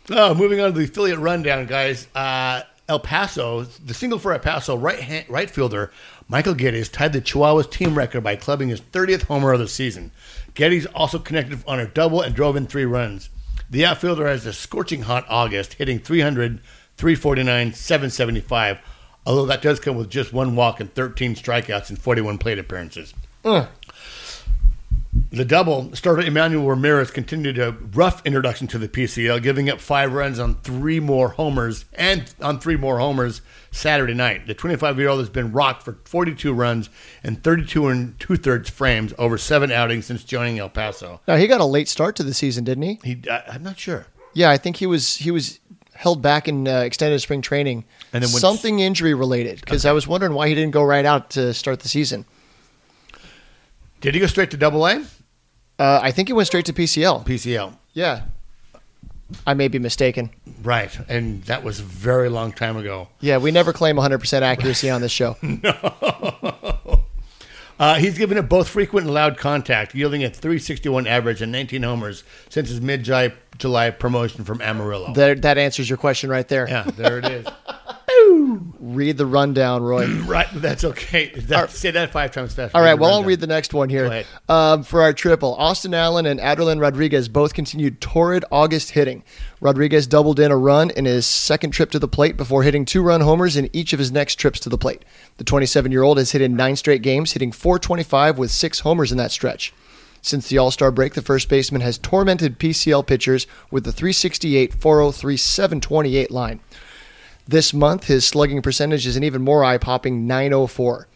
[0.09, 2.07] Oh, moving on to the affiliate rundown, guys.
[2.13, 5.91] Uh, El Paso, the single for El Paso right hand, right fielder
[6.27, 10.11] Michael Gettys tied the Chihuahuas team record by clubbing his 30th homer of the season.
[10.53, 13.29] Gettys also connected on a double and drove in three runs.
[13.69, 16.61] The outfielder has a scorching hot August, hitting 300,
[16.97, 18.77] 349, 775.
[19.25, 23.13] Although that does come with just one walk and 13 strikeouts and 41 plate appearances.
[25.31, 30.13] The double starter Emmanuel Ramirez continued a rough introduction to the PCL, giving up five
[30.13, 34.47] runs on three more homers and on three more homers Saturday night.
[34.47, 36.89] The 25 year old has been rocked for 42 runs
[37.23, 41.19] and 32 and two thirds frames over seven outings since joining El Paso.
[41.27, 42.99] now he got a late start to the season, didn't he?
[43.03, 44.07] He, I, I'm not sure.
[44.33, 45.59] Yeah, I think he was he was
[45.93, 49.61] held back in uh, extended spring training, And then something injury related.
[49.61, 52.25] Because I was wondering why he didn't go right out to start the season.
[54.05, 55.03] Did he go straight to Double A?
[55.79, 57.25] Uh, I think he went straight to PCL.
[57.25, 57.73] PCL.
[57.93, 58.21] Yeah,
[59.47, 60.29] I may be mistaken.
[60.61, 63.07] Right, and that was a very long time ago.
[63.19, 65.37] Yeah, we never claim 100% accuracy on this show.
[67.77, 71.83] Uh, he's given it both frequent and loud contact, yielding a 361 average and 19
[71.83, 75.13] homers since his mid July promotion from Amarillo.
[75.13, 76.67] That, that answers your question right there.
[76.67, 77.45] yeah, there it is.
[78.79, 80.07] Read the rundown, Roy.
[80.25, 81.31] right, that's okay.
[81.31, 82.75] That, Say that five times fast.
[82.75, 84.23] All right, well, I'll read the next one here.
[84.47, 89.23] Um, for our triple, Austin Allen and Adelin Rodriguez both continued torrid August hitting.
[89.59, 93.01] Rodriguez doubled in a run in his second trip to the plate before hitting two
[93.01, 95.03] run homers in each of his next trips to the plate.
[95.37, 99.11] The 27 year old has hit in nine straight games, hitting 425 with six homers
[99.11, 99.73] in that stretch.
[100.25, 104.73] Since the All Star break, the first baseman has tormented PCL pitchers with the 368,
[104.73, 106.61] 403, 728 line.
[107.47, 111.07] This month, his slugging percentage is an even more eye popping 904.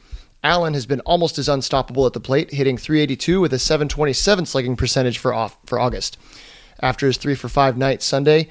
[0.44, 4.76] Allen has been almost as unstoppable at the plate, hitting 382 with a 727 slugging
[4.76, 6.20] percentage for off for August.
[6.80, 8.50] After his 3 for 5 night Sunday,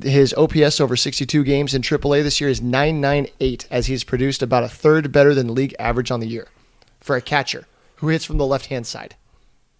[0.00, 4.62] his OPS over 62 games in AAA this year is 998 as he's produced about
[4.62, 6.46] a third better than league average on the year
[7.00, 7.66] for a catcher
[7.96, 9.16] who hits from the left-hand side.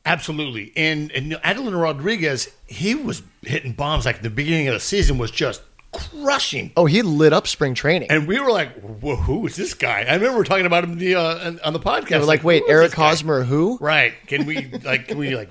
[0.07, 0.73] Absolutely.
[0.77, 5.31] And, and Adelin Rodriguez, he was hitting bombs like the beginning of the season was
[5.31, 5.61] just
[5.93, 6.73] crushing.
[6.77, 8.11] Oh, he lit up spring training.
[8.11, 10.03] And we were like, who is this guy?
[10.09, 12.09] I remember talking about him the, uh, on- the podcast.
[12.09, 13.09] They were like, wait, Eric this guy?
[13.09, 13.79] Hosmer, who?
[13.81, 14.15] Right.
[14.27, 15.49] Can we, like, can we, like,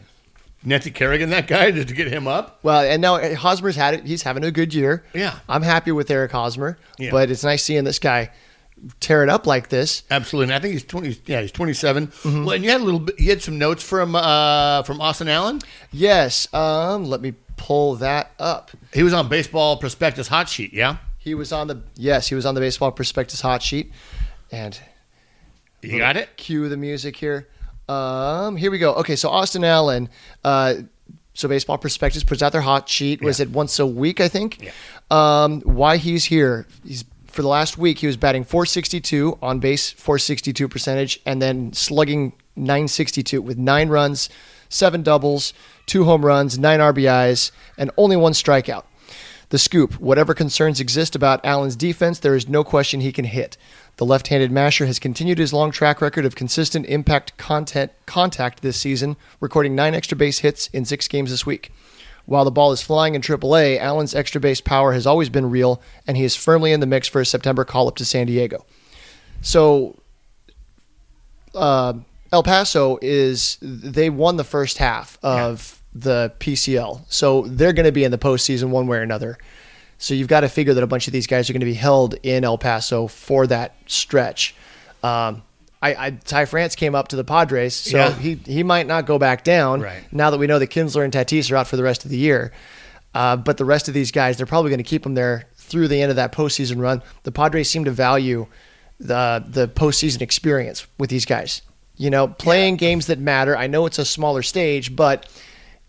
[0.64, 2.60] Nancy Kerrigan, that guy, to get him up?
[2.64, 4.06] Well, and now Hosmer's had it.
[4.06, 5.04] He's having a good year.
[5.14, 5.38] Yeah.
[5.50, 7.12] I'm happy with Eric Hosmer, Yeah.
[7.12, 8.32] but it's nice seeing this guy
[9.00, 10.04] tear it up like this.
[10.12, 10.54] Absolutely.
[10.54, 12.08] And I think he's 20, yeah, he's 27.
[12.08, 12.46] Mm-hmm.
[12.46, 15.28] Well, and you had a little bit, you had some notes from, uh, from Austin
[15.28, 15.60] Allen.
[15.92, 16.54] Yes.
[16.54, 18.72] Um, let me pull that up.
[18.94, 20.98] He was on Baseball Prospectus Hot Sheet, yeah?
[21.18, 23.92] He was on the yes, he was on the baseball prospectus hot sheet,
[24.52, 24.80] and
[25.82, 26.38] You got it?
[26.38, 27.48] cue the music here.
[27.90, 28.94] Um, here we go.
[28.96, 30.08] Okay, so Austin Allen,
[30.44, 30.76] uh,
[31.34, 33.24] So Baseball Prospectus puts out their hot sheet.
[33.24, 33.46] Was Yeah.
[33.46, 34.20] it once a week?
[34.22, 34.62] I think.
[34.66, 34.72] Yeah.
[35.10, 36.68] Um, why he's here?
[36.86, 37.04] He's
[37.36, 42.32] for the last week he was batting 462 on base, 462 percentage, and then slugging
[42.56, 44.30] 962 with nine runs,
[44.70, 45.54] seven doubles,
[45.86, 48.86] two home runs, nine RBIs, and only one strikeout.
[49.50, 53.58] The scoop whatever concerns exist about Allen's defense, there is no question he can hit.
[53.98, 58.62] The left handed masher has continued his long track record of consistent impact content contact
[58.62, 61.74] this season, recording nine extra base hits in six games this week.
[62.26, 65.82] While the ball is flying in AAA, Allen's extra base power has always been real,
[66.08, 68.66] and he is firmly in the mix for a September call up to San Diego.
[69.42, 70.00] So,
[71.54, 71.94] uh,
[72.32, 77.92] El Paso is they won the first half of the PCL, so they're going to
[77.92, 79.38] be in the postseason one way or another.
[79.98, 81.74] So you've got to figure that a bunch of these guys are going to be
[81.74, 84.54] held in El Paso for that stretch.
[85.04, 85.44] Um,
[85.94, 88.14] I, I Ty France came up to the Padres, so Yeah.
[88.14, 89.82] he he might not go back down.
[89.82, 90.04] Right.
[90.12, 92.18] Now that we know that Kinsler and Tatis are out for the rest of the
[92.18, 92.52] year,
[93.14, 95.88] uh, but the rest of these guys, they're probably going to keep them there through
[95.88, 97.02] the end of that postseason run.
[97.24, 98.48] The Padres seem to value
[99.00, 101.62] the the postseason experience with these guys.
[101.98, 103.56] You know, playing games that matter.
[103.56, 105.28] I know it's a smaller stage, but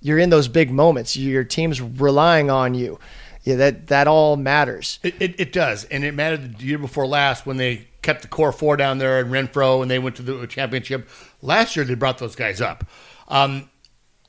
[0.00, 1.16] you're in those big moments.
[1.16, 2.98] Your team's relying on you.
[3.42, 4.98] Yeah, that that all matters.
[5.02, 8.28] It, it, it does, and it mattered the year before last when they kept the
[8.28, 11.08] core four down there in Renfroe and they went to the championship.
[11.42, 12.84] Last year they brought those guys up.
[13.28, 13.68] Um,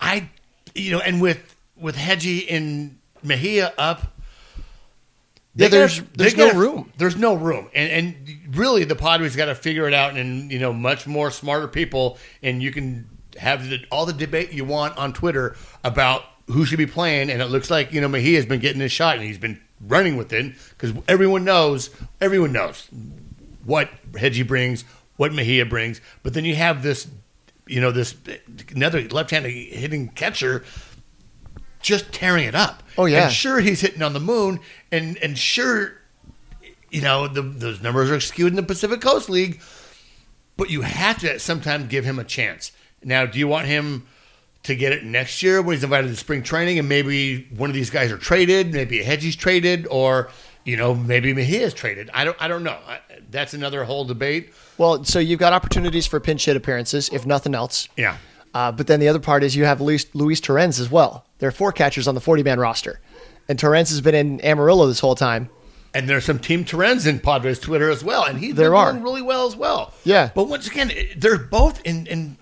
[0.01, 0.29] I,
[0.75, 4.13] you know, and with with Hedgie and Mejia up,
[5.55, 6.91] Yeah, there's- gotta- there's they gotta- no room.
[6.97, 10.59] There's no room, and and really the Padres got to figure it out, and you
[10.59, 14.97] know, much more smarter people, and you can have the, all the debate you want
[14.97, 18.45] on Twitter about who should be playing, and it looks like you know Mejia has
[18.45, 21.89] been getting his shot, and he's been running with it because everyone knows,
[22.21, 22.87] everyone knows
[23.67, 24.83] what Hedgie brings,
[25.17, 27.07] what Mejia brings, but then you have this,
[27.67, 28.15] you know, this
[28.73, 30.63] another left-handed hitting catcher
[31.81, 32.81] just tearing it up.
[32.97, 33.25] Oh, yeah.
[33.25, 34.59] and sure he's hitting on the moon,
[34.91, 35.93] and and sure,
[36.89, 39.61] you know, the, those numbers are skewed in the Pacific Coast League,
[40.55, 42.71] but you have to sometimes give him a chance.
[43.03, 44.07] Now, do you want him
[44.63, 47.73] to get it next year when he's invited to spring training, and maybe one of
[47.73, 50.29] these guys are traded, maybe a Hedgie's traded, or
[50.67, 52.09] you know, maybe he Mejia's traded?
[52.13, 52.77] I don't, I don't know.
[52.87, 52.99] I,
[53.31, 54.53] that's another whole debate.
[54.77, 57.87] Well, so you've got opportunities for pinch hit appearances, if nothing else.
[57.97, 58.17] Yeah.
[58.53, 61.25] Uh, but then the other part is you have Luis, Luis Torrens as well.
[61.39, 62.99] There are four catchers on the 40 man roster.
[63.49, 65.49] And Torrens has been in Amarillo this whole time.
[65.93, 68.91] And there's some Team Torrens in Padres Twitter as well, and he's There been are.
[68.91, 69.93] doing really well as well.
[70.03, 70.31] Yeah.
[70.35, 72.37] but once again, they're both in in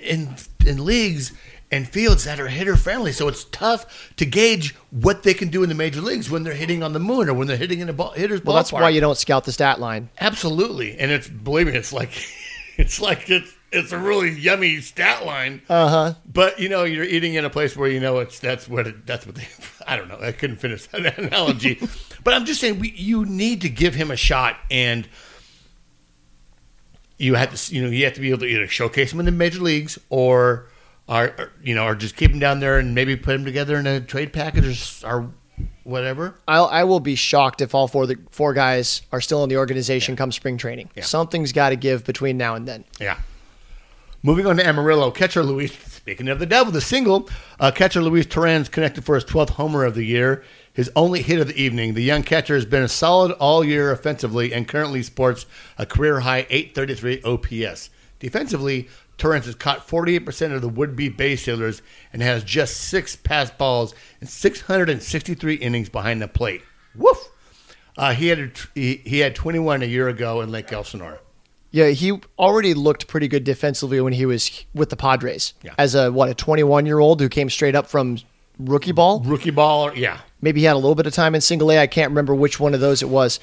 [0.00, 0.34] in
[0.66, 1.32] in leagues
[1.70, 5.62] and fields that are hitter friendly, so it's tough to gauge what they can do
[5.62, 7.88] in the major leagues when they're hitting on the moon or when they're hitting in
[7.88, 8.80] a ball, hitter's Well, that's ballpark.
[8.82, 10.08] why you don't scout the stat line.
[10.20, 12.10] absolutely, and it's believe me, it's like
[12.76, 15.60] it's like it's it's a really yummy stat line.
[15.68, 16.14] Uh huh.
[16.32, 19.04] But you know, you're eating in a place where you know it's that's what it,
[19.06, 19.48] that's what they.
[19.86, 20.18] I don't know.
[20.20, 21.80] I couldn't finish that analogy,
[22.22, 25.08] but I'm just saying we, you need to give him a shot, and
[27.18, 29.26] you have to you know you have to be able to either showcase him in
[29.26, 30.68] the major leagues or,
[31.08, 33.76] or, or, you know or just keep them down there and maybe put them together
[33.76, 35.30] in a trade package or, or
[35.84, 36.34] whatever.
[36.48, 39.56] I'll, I will be shocked if all four the four guys are still in the
[39.56, 40.90] organization come spring training.
[40.94, 41.04] Yeah.
[41.04, 42.84] Something's got to give between now and then.
[43.00, 43.18] Yeah.
[44.22, 45.72] Moving on to Amarillo, catcher Luis.
[45.72, 47.28] Speaking of the devil, the single
[47.60, 51.40] uh, catcher Luis Torrens connected for his 12th homer of the year, his only hit
[51.40, 51.92] of the evening.
[51.92, 55.44] The young catcher has been a solid all year offensively and currently sports
[55.76, 57.90] a career high 833 OPS.
[58.18, 58.88] Defensively,
[59.18, 63.94] Torrens has caught 48% of the would-be base stealers and has just six pass balls
[64.20, 66.62] and 663 innings behind the plate.
[66.94, 67.30] Woof!
[67.96, 71.20] Uh, he had a, he, he had 21 a year ago in Lake Elsinore.
[71.70, 75.54] Yeah, he already looked pretty good defensively when he was with the Padres.
[75.62, 75.74] Yeah.
[75.76, 78.18] As a what a 21 year old who came straight up from
[78.58, 79.20] rookie ball.
[79.20, 80.20] Rookie ball, yeah.
[80.40, 81.78] Maybe he had a little bit of time in single A.
[81.78, 83.40] I can't remember which one of those it was,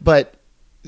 [0.00, 0.34] but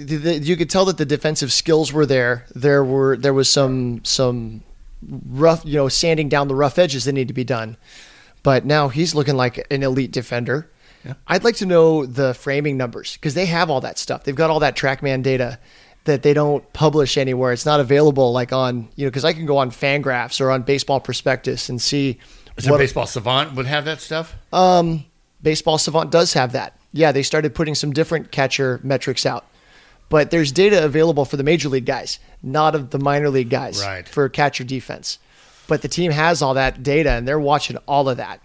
[0.05, 2.47] the, the, you could tell that the defensive skills were there.
[2.55, 4.63] There were there was some some
[5.09, 7.77] rough, you know, sanding down the rough edges that need to be done.
[8.43, 10.71] But now he's looking like an elite defender.
[11.05, 11.15] Yeah.
[11.27, 14.25] I'd like to know the framing numbers because they have all that stuff.
[14.25, 15.59] They've got all that TrackMan data
[16.05, 17.53] that they don't publish anywhere.
[17.53, 20.63] It's not available like on you know because I can go on Fangraphs or on
[20.63, 22.19] Baseball Prospectus and see
[22.59, 24.35] So what Baseball Savant would have that stuff.
[24.53, 25.05] um,
[25.43, 26.77] Baseball Savant does have that.
[26.93, 29.45] Yeah, they started putting some different catcher metrics out.
[30.09, 33.81] But there's data available for the major league guys, not of the minor league guys
[33.83, 34.09] Right.
[34.09, 35.19] for catcher defense.
[35.67, 38.41] But the team has all that data and they're watching all of that.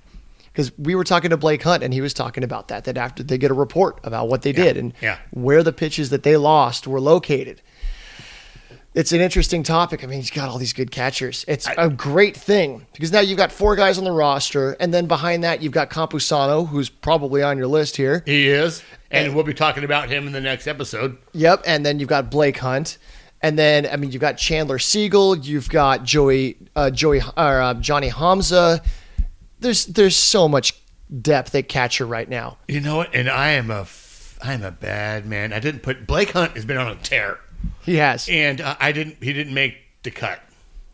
[0.52, 3.24] Because we were talking to Blake Hunt and he was talking about that, that after
[3.24, 5.18] they get a report about what they did and yeah.
[5.32, 7.62] where the pitches that they lost were located.
[8.94, 10.04] it's an interesting topic.
[10.04, 11.44] I mean, he's got all these good catchers.
[11.48, 15.08] It's a great thing because now you've got four guys on the roster, and then
[15.08, 18.22] behind that you've got Campusano, who's probably on your list here.
[18.28, 18.84] He is,
[19.14, 21.18] and we'll be talking about him in the next episode.
[21.34, 22.98] Yep, and then you've got Blake Hunt,
[23.42, 27.74] and then I mean you've got Chandler Siegel, you've got Joey, uh, Joey, or uh,
[27.76, 28.84] Jonny Homza.
[29.60, 30.74] There's there's so much
[31.22, 32.58] depth at catcher right now.
[32.68, 33.14] You know what?
[33.14, 35.54] And I am a, f- I am a bad man.
[35.54, 37.40] I didn't put Blake Hunt has been on a tear,
[37.84, 38.28] He has.
[38.30, 39.18] and uh, I didn't.
[39.24, 40.40] He didn't make the cut.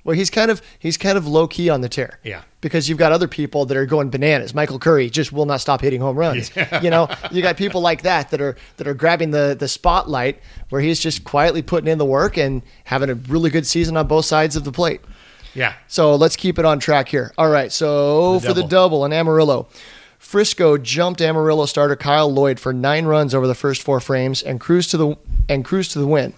[0.03, 2.19] Well, he's kind of he's kind of low key on the tear.
[2.23, 2.43] Yeah.
[2.61, 4.53] Because you've got other people that are going bananas.
[4.53, 6.51] Michael Curry just will not stop hitting home runs.
[6.81, 10.39] You know, you got people like that that are that are grabbing the the spotlight
[10.69, 14.07] where he's just quietly putting in the work and having a really good season on
[14.07, 14.99] both sides of the plate.
[15.55, 17.31] Yeah, So let's keep it on track here.
[17.37, 17.71] All right.
[17.71, 19.67] So The for the double in Amarillo,
[20.19, 24.59] Frisco jumped Amarillo starter Kyle Lloyd for nine runs over the first four frames and
[24.59, 26.33] cruised to the and cruised to the win.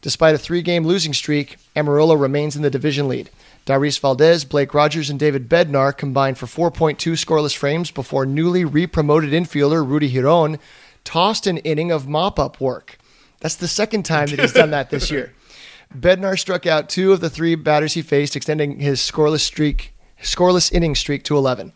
[0.00, 3.30] Despite a three-game losing streak, Amarillo remains in the division lead.
[3.66, 9.30] Dauris Valdez, Blake Rogers, and David Bednar combined for 4.2 scoreless frames before newly re-promoted
[9.30, 10.58] infielder Rudy Giron
[11.04, 12.98] tossed an inning of mop-up work.
[13.40, 15.32] That's the second time that he's done that this year.
[15.96, 20.72] Bednar struck out two of the three batters he faced, extending his scoreless streak, scoreless
[20.72, 21.72] inning streak to 11.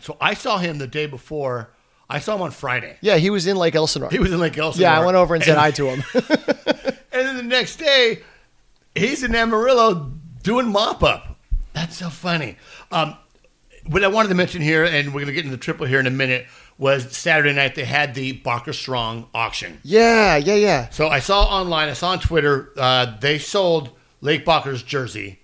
[0.00, 1.70] so I saw him the day before.
[2.10, 2.96] I saw him on Friday.
[3.00, 4.10] Yeah, he was in Lake Elsinore.
[4.10, 4.82] He was in Lake Elsinore.
[4.82, 6.02] yeah, I went over and said hi to him.
[7.14, 8.20] And then the next day,
[8.94, 10.12] he's in Amarillo
[10.42, 11.38] doing mop up.
[11.72, 12.56] That's so funny.
[12.90, 13.16] Um,
[13.86, 15.98] what I wanted to mention here, and we're going to get into the triple here
[15.98, 16.46] in a minute,
[16.78, 19.80] was Saturday night they had the Barker Strong auction.
[19.82, 20.88] yeah, yeah, yeah.
[20.90, 23.90] So I saw online, I saw on Twitter, uh, they sold
[24.20, 25.40] Lake Barker's jersey,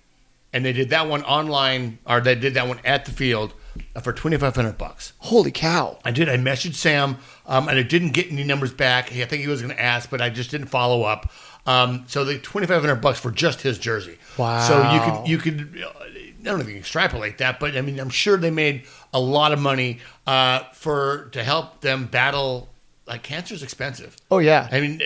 [0.53, 3.53] and they did that one online, or they did that one at the field
[3.95, 5.13] uh, for twenty five hundred bucks.
[5.19, 5.99] Holy cow.
[6.03, 6.27] I did.
[6.27, 9.11] I messaged Sam, um, and I didn't get any numbers back.
[9.11, 11.31] I think he was going to ask, but I just didn't follow up.
[11.65, 14.17] Um, so the twenty five hundred bucks for just his jersey.
[14.37, 14.59] Wow.
[14.67, 17.81] So you could you could I don't know if you can extrapolate that, but I
[17.81, 22.69] mean I'm sure they made a lot of money uh, for to help them battle.
[23.05, 24.15] Like cancer's expensive.
[24.29, 24.69] Oh, yeah.
[24.71, 25.01] I mean,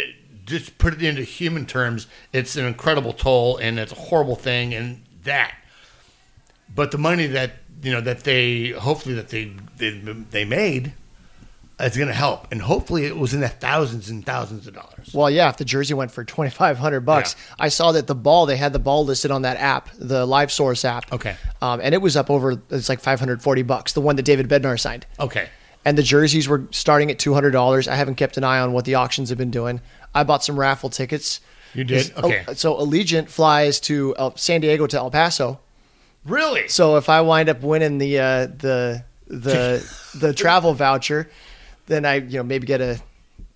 [0.45, 4.73] just put it into human terms, it's an incredible toll, and it's a horrible thing,
[4.73, 5.53] and that.
[6.75, 9.91] But the money that you know that they hopefully that they they,
[10.31, 10.93] they made
[11.91, 15.11] is going to help, and hopefully it was in the thousands and thousands of dollars.
[15.13, 17.35] Well, yeah, if the jersey went for 2500 bucks.
[17.59, 20.51] I saw that the ball, they had the ball listed on that app, the Live
[20.51, 21.11] Source app.
[21.11, 21.35] Okay.
[21.61, 24.79] Um, and it was up over, it's like 540 bucks, the one that David Bednar
[24.79, 25.05] signed.
[25.19, 25.49] Okay,
[25.85, 27.87] And the jerseys were starting at $200.
[27.87, 29.81] I haven't kept an eye on what the auctions have been doing.
[30.15, 31.41] I bought some raffle tickets.
[31.73, 32.13] you did.
[32.17, 35.59] Okay, So Allegiant flies to El, San Diego to El Paso.
[36.25, 36.67] really?
[36.67, 39.83] So if I wind up winning the uh, the the
[40.19, 41.29] the travel voucher,
[41.87, 42.99] then I you know maybe get a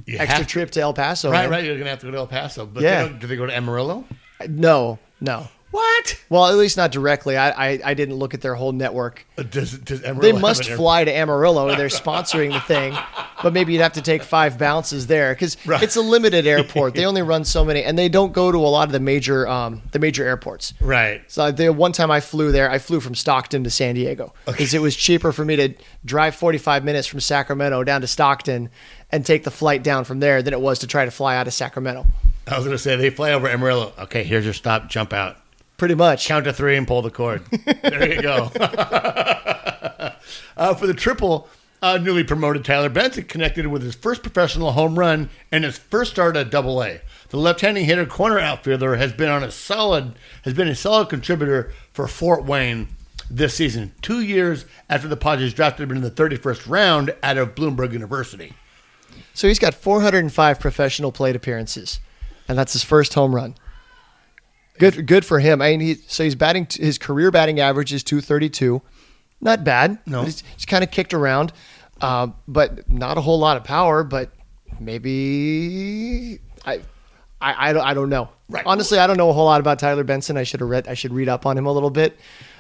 [0.06, 1.32] You extra have- trip to El Paso.
[1.32, 1.50] Right, man.
[1.52, 1.64] right.
[1.64, 3.04] You're going to have to go to El Paso, but Yeah.
[3.08, 4.06] they do they go to Amarillo?
[4.48, 5.48] No, no.
[5.72, 6.18] What?
[6.30, 7.36] Well, at least not directly.
[7.36, 9.26] I, I, I didn't look at their whole network.
[9.38, 11.76] Uh, Does, does Amarillo They have must an air- fly to Amarillo.
[11.76, 12.96] They're sponsoring the thing,
[13.44, 15.84] but maybe you'd have to take five bounces there because Right.
[15.84, 16.94] it's a limited airport.
[16.96, 19.46] They only run so many, and they don't go to a lot of the major
[19.48, 20.74] um, the major airports.
[20.80, 21.22] Right.
[21.30, 24.74] So the one time I flew there, I flew from Stockton to San Diego because
[24.74, 25.74] it was cheaper for me to
[26.06, 28.70] drive 45 minutes from Sacramento down to Stockton
[29.12, 31.46] and take the flight down from there than it was to try to fly out
[31.48, 32.06] of Sacramento.
[32.48, 33.92] I was going to say they fly over Amarillo.
[34.00, 34.88] Okay, here's your stop.
[34.90, 35.36] Jump out.
[35.78, 36.28] Pretty much.
[36.28, 37.44] Count to three and pull the cord.
[37.84, 38.52] there you go.
[40.58, 41.48] uh, for the triple,
[41.82, 46.12] uh, newly promoted Tyler Benson connected with his first professional home run and his first
[46.12, 47.02] start at Double A.
[47.30, 51.72] The left-handed hitter corner outfielder has been on a solid has been a solid contributor
[51.94, 52.88] for Fort Wayne
[53.30, 53.94] this season.
[54.02, 58.54] Two years after the Padres drafted him in the 31st round out of Bloomsburg University.
[59.34, 62.00] So he's got 405 professional plate appearances,
[62.48, 63.56] and that's his first home run.
[64.80, 65.62] Good, good for him.
[65.62, 66.68] I mean, he so he's batting.
[66.72, 68.82] His career batting average is 232.
[69.42, 70.00] Not bad.
[70.06, 70.24] No.
[70.24, 71.54] he's, he's kind of kicked around,
[72.02, 74.04] uh, but not a whole lot of power.
[74.04, 74.32] But
[74.80, 76.82] maybe I,
[77.42, 78.30] I, I don't, I don't know.
[78.50, 78.66] Right.
[78.66, 80.38] Honestly, I don't know a whole lot about Tyler Benson.
[80.38, 80.88] I should have read.
[80.88, 82.18] I should read up on him a little bit.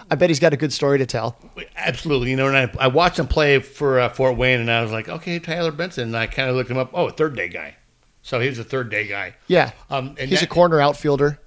[0.09, 1.37] I bet he's got a good story to tell.
[1.75, 4.81] Absolutely, you know, and I, I watched him play for uh, Fort Wayne, and I
[4.81, 6.05] was like, okay, Tyler Benson.
[6.05, 6.91] And I kind of looked him up.
[6.93, 7.75] Oh, a third day guy.
[8.21, 9.35] So he was a third day guy.
[9.47, 11.39] Yeah, Um, and he's that- a corner outfielder,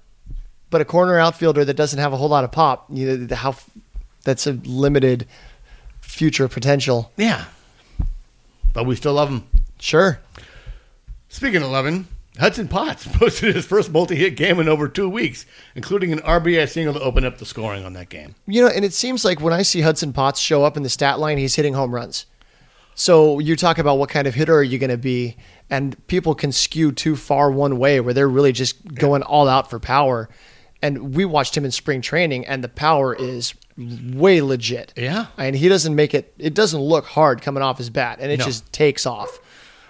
[0.71, 2.87] but a corner outfielder that doesn't have a whole lot of pop.
[2.89, 3.55] You know, how
[4.23, 5.27] that's a limited
[5.99, 7.11] future potential.
[7.17, 7.45] Yeah,
[8.73, 9.43] but we still love him.
[9.79, 10.19] Sure.
[11.29, 12.07] Speaking of loving,
[12.39, 15.45] Hudson Potts posted his first multi-hit game in over two weeks,
[15.75, 18.35] including an RBI single to open up the scoring on that game.
[18.47, 20.89] You know, and it seems like when I see Hudson Potts show up in the
[20.89, 22.25] stat line, he's hitting home runs.
[22.95, 25.37] So you talk about what kind of hitter are you going to be,
[25.69, 29.69] and people can skew too far one way where they're really just going all out
[29.69, 30.29] for power.
[30.81, 34.93] And we watched him in spring training, and the power is way legit.
[34.97, 35.27] Yeah.
[35.37, 38.39] And he doesn't make it, it doesn't look hard coming off his bat, and it
[38.39, 38.45] No.
[38.45, 39.39] just takes off.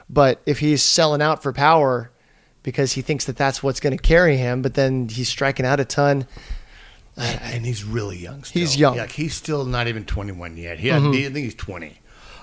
[0.10, 2.12] But if he's selling out for power
[2.64, 5.80] because he thinks that that's what's going to carry him, but then he's striking out
[5.80, 6.28] a ton.
[7.18, 8.44] and he's really young.
[8.44, 8.60] Still.
[8.60, 8.94] He's young.
[8.94, 9.02] Mm-hmm.
[9.02, 10.80] Like he's still not even 21 yet.
[10.80, 12.00] He, I think he's 20,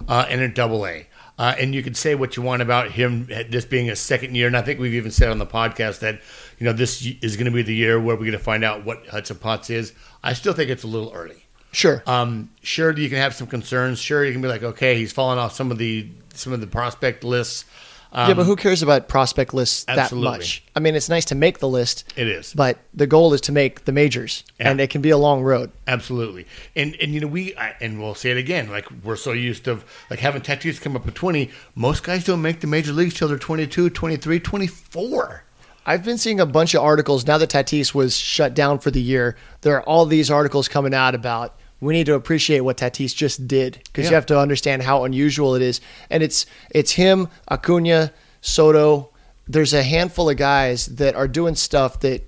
[0.09, 1.07] uh, and in Double A.
[1.39, 4.49] Uh, and you can say what you want about him this being a second year,
[4.49, 6.21] and I think we've even said on the podcast that
[6.59, 8.85] you know this is going to be the year where we're going to find out
[8.85, 9.93] what Hudson Potts is.
[10.23, 11.45] I still think it's a little early.
[11.71, 12.03] Sure.
[12.07, 14.01] Um, sure, you can have some concerns.
[14.01, 16.67] Sure, you can be like, okay, he's fallen off some of the some of the
[16.67, 17.65] prospect lists.
[18.11, 20.63] Um, yeah, but who cares about prospect lists that much?
[20.75, 22.55] I mean, it's nice to make the list, It is.
[22.55, 24.71] but the goal is to make the majors, Yeah.
[24.71, 25.71] and it can be a long road.
[25.87, 28.71] Absolutely, and and you know we I, and we'll say it again.
[28.71, 31.51] Like we're so used to like having Tatis come up at twenty.
[31.75, 35.45] Most guys don't make the major leagues till they're 22, 23, 24.
[35.87, 39.01] I've been seeing a bunch of articles now that Tatis was shut down for the
[39.01, 39.37] year.
[39.63, 43.47] There are all these articles coming out about we need to appreciate what Tatis just
[43.47, 44.11] did because Yeah.
[44.11, 45.81] you have to understand how unusual it is.
[46.11, 49.11] And it's it's him, Acuna, Soto.
[49.47, 52.23] There's a handful of guys that are doing stuff that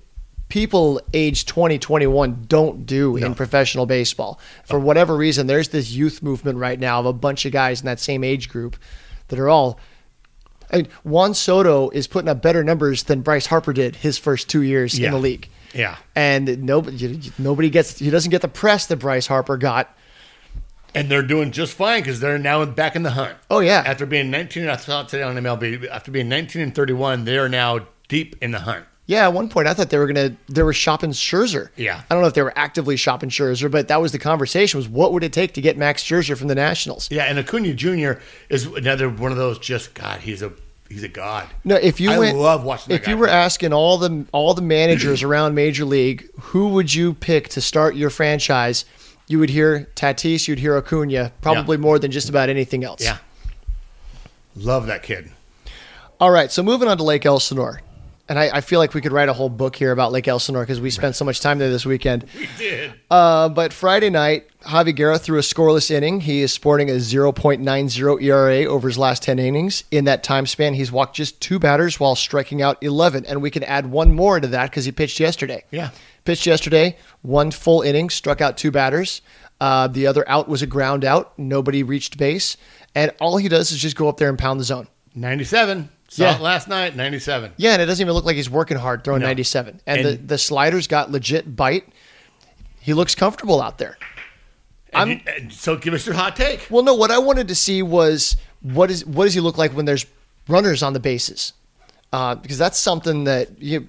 [0.49, 4.37] people age 20, 21 don't do in professional baseball.
[4.65, 7.85] For whatever reason, there's this youth movement right now of a bunch of guys in
[7.85, 8.75] that same age group
[9.29, 9.79] that are all
[10.73, 14.49] I mean, Juan Soto is putting up better numbers than Bryce Harper did his first
[14.49, 15.07] two years Yeah.
[15.07, 19.27] in the league, Yeah, and nobody nobody gets he doesn't get the press that Bryce
[19.27, 19.95] Harper got.
[20.93, 23.35] and they're doing just fine because they're now back in the hunt.
[23.49, 25.87] Oh yeah, After being nineteen, I thought today on MLB.
[25.87, 28.83] After being nineteen and thirty-one, they are now deep in the hunt.
[29.05, 29.23] yeah.
[29.23, 31.69] At one point, I thought they were gonna they were shopping Scherzer.
[31.77, 32.01] Yeah.
[32.09, 34.89] I don't know if they were actively shopping Scherzer, but that was the conversation: was
[34.89, 37.09] what would it take to get Max Scherzer from the Nationals?
[37.09, 38.19] Yeah, and Acuna Jr.
[38.49, 39.57] is another one of those.
[39.59, 40.51] Just God, he's a
[40.91, 41.47] he's a god.
[41.63, 43.35] No, if you I went, love watching that If you were play.
[43.35, 47.95] asking all the all the managers around Major League, who would you pick to start
[47.95, 48.85] your franchise?
[49.27, 53.01] You would hear Tatis, you'd hear Acuna, probably more than just about anything else.
[53.03, 53.17] Yeah,
[54.55, 55.31] love that kid.
[56.19, 57.81] All right, so moving on to Lake Elsinore.
[58.31, 60.63] And I, I feel like we could write a whole book here about Lake Elsinore
[60.63, 62.25] because we spent so much time there this weekend.
[62.33, 62.93] We did.
[63.11, 66.21] Uh, but Friday night, Javi Guerra threw a scoreless inning.
[66.21, 69.83] He is sporting a 0.90 ERA over his last 10 innings.
[69.91, 73.25] In that time span, he's walked just two batters while striking out 11.
[73.25, 75.65] And we can add one more to that because he pitched yesterday.
[75.69, 75.89] Yeah.
[76.23, 79.21] Pitched yesterday, one full inning, struck out two batters.
[79.59, 81.37] Uh, the other out was a ground out.
[81.37, 82.55] Nobody reached base.
[82.95, 84.87] And all he does is just go up there and pound the zone.
[85.15, 85.89] 97.
[86.13, 86.37] Saw Yeah.
[86.39, 87.53] last night, 97.
[87.55, 89.27] Yeah, and it doesn't even look like he's working hard throwing No.
[89.27, 89.79] 97.
[89.87, 91.87] And, And- the, the sliders got legit bite.
[92.81, 93.97] He looks comfortable out there.
[94.93, 96.67] You- so give us your hot take.
[96.69, 99.71] Well, no, what I wanted to see was what is what does he look like
[99.71, 100.05] when there's
[100.49, 101.53] runners on the bases?
[102.11, 103.87] Uh, because that's something that you.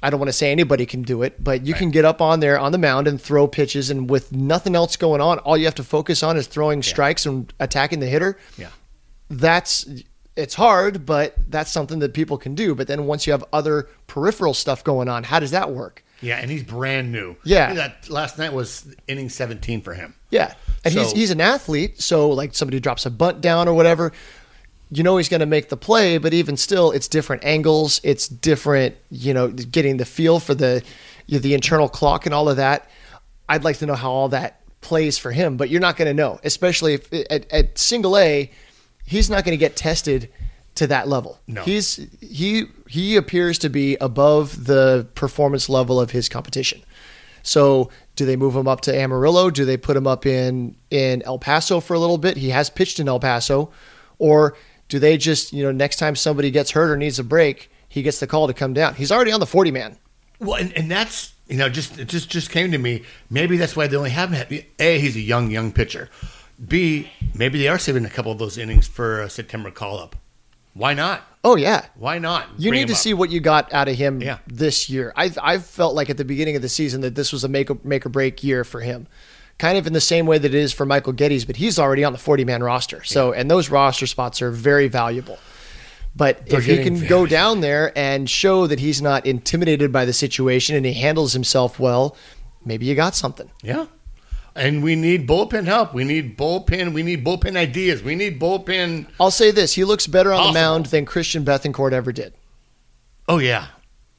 [0.00, 2.38] I don't want to say anybody can do it, but you can get up on
[2.38, 5.64] there on the mound and throw pitches, and with nothing else going on, all you
[5.64, 8.38] have to focus on is throwing strikes and attacking the hitter.
[8.56, 8.68] Yeah.
[9.28, 9.86] That's
[10.38, 12.74] it's hard, but that's something that people can do.
[12.74, 16.04] But then once you have other peripheral stuff going on, how does that work?
[16.20, 17.36] Yeah, and he's brand new.
[17.44, 17.74] Yeah.
[17.74, 20.14] That last night was inning 17 for him.
[20.30, 20.54] Yeah.
[20.84, 24.12] And he's he's an athlete, so like somebody drops a bunt down or whatever,
[24.90, 28.28] you know he's going to make the play, but even still it's different angles, it's
[28.28, 30.82] different, you know, getting the feel for the
[31.26, 32.88] you know, the internal clock and all of that.
[33.48, 36.14] I'd like to know how all that plays for him, but you're not going to
[36.14, 38.50] know, especially if at, at single A,
[39.08, 40.28] he's not going to get tested
[40.76, 41.40] to that level.
[41.46, 41.62] No.
[41.62, 46.82] He's he he appears to be above the performance level of his competition.
[47.42, 49.48] So, do they move him up to Amarillo?
[49.50, 52.36] Do they put him up in in El Paso for a little bit?
[52.36, 53.72] He has pitched in El Paso,
[54.18, 54.56] or
[54.88, 58.02] do they just you know next time somebody gets hurt or needs a break, he
[58.02, 58.94] gets the call to come down?
[58.94, 59.98] He's already on the forty man.
[60.38, 63.02] Well, and, and that's you know just it just just came to me.
[63.30, 64.62] Maybe that's why they only have him.
[64.78, 66.08] A, he's a young young pitcher.
[66.66, 70.16] B, maybe they are saving a couple of those innings for a September call up.
[70.74, 71.22] Why not?
[71.44, 72.46] Oh yeah, Why not?
[72.58, 72.98] you Bring need to up.
[72.98, 74.38] see what you got out of him Yeah.
[74.46, 75.12] this year.
[75.16, 77.70] I I felt like at the beginning of the season that this was a make
[77.70, 79.06] or, make or break year for him.
[79.58, 82.04] Kind of in the same way that it is for Michael Gettys, but he's already
[82.04, 83.02] on the 40 man roster.
[83.02, 85.38] So, and those roster spots are very valuable.
[86.14, 90.04] But They're if he can go down there and show that he's not intimidated by
[90.04, 92.16] the situation and he handles himself well,
[92.64, 93.50] maybe you got something.
[93.62, 93.86] Yeah.
[94.58, 95.94] And we need bullpen help.
[95.94, 96.92] We need bullpen.
[96.92, 98.02] We need bullpen ideas.
[98.02, 99.06] We need bullpen.
[99.20, 100.52] I'll say this: he looks better on Possible.
[100.52, 102.34] the mound than Christian Bethancourt ever did.
[103.28, 103.66] Oh yeah,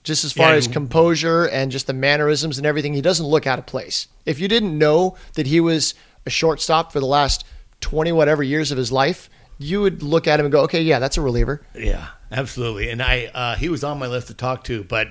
[0.03, 3.45] just as far Yeah, as composure and just the mannerisms and everything, he doesn't look
[3.45, 4.07] out of place.
[4.25, 5.93] If you didn't know that he was
[6.25, 7.43] a shortstop for the last
[7.81, 10.99] 20 whatever years of his life, you would look at him and go, okay, yeah,
[10.99, 11.61] that's a reliever.
[11.75, 12.89] yeah, absolutely.
[12.89, 15.07] And I, uh, he was on my list to talk to, but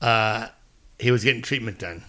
[0.00, 0.48] uh,
[0.98, 2.02] he was getting treatment done.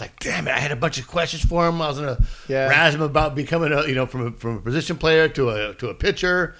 [0.00, 0.52] Like, damn it!
[0.52, 1.80] I had a bunch of questions for him.
[1.82, 2.68] I was gonna Yeah.
[2.68, 5.74] razz him about becoming a you know from a, from a position player to a
[5.74, 6.54] to a pitcher.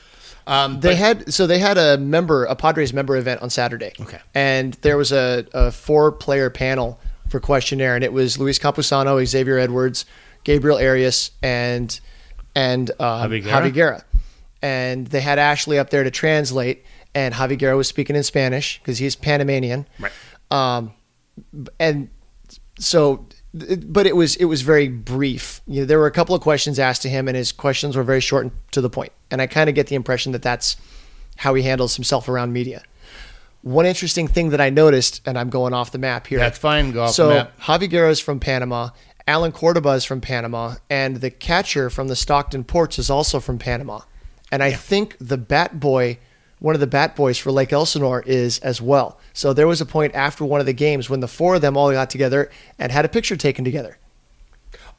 [0.47, 3.93] Um, They but- had so they had a member, a Padres member event on Saturday.
[4.01, 4.19] Okay.
[4.35, 9.25] And there was a, a four player panel for questionnaire, and it was Luis Campusano,
[9.25, 10.05] Xavier Edwards,
[10.45, 12.01] Gabriel Arias, and
[12.57, 13.63] and um, Javi Guerra?
[13.63, 14.05] Javi Guerra.
[14.63, 16.85] And they had Ashley up there to translate,
[17.15, 19.87] and Javi Guerra was speaking in Spanish because he's Panamanian.
[20.01, 20.13] right.
[20.51, 20.93] Um,
[21.79, 22.09] and
[22.81, 25.61] so, but it was it was very brief.
[25.67, 28.03] You know, there were a couple of questions asked to him, and his questions were
[28.03, 29.13] very short and to the point.
[29.31, 30.77] And I kind of get the impression that that's
[31.37, 32.83] how he handles himself around media.
[33.63, 36.39] One interesting thing that I noticed, and I'm going off the map here.
[36.39, 36.93] That's fine.
[36.93, 37.61] Go off so the map.
[37.61, 38.91] Javi Guerra is from Panama.
[39.27, 43.59] Allen Cordoba is from Panama, and the catcher from the Stockton Ports is also from
[43.59, 44.01] Panama.
[44.51, 46.19] And I think the bat boy,
[46.61, 49.19] one of the bat boys for Lake Elsinore, is as well.
[49.33, 51.77] So there was a point after one of the games when the four of them
[51.77, 53.99] all got together and had a picture taken together.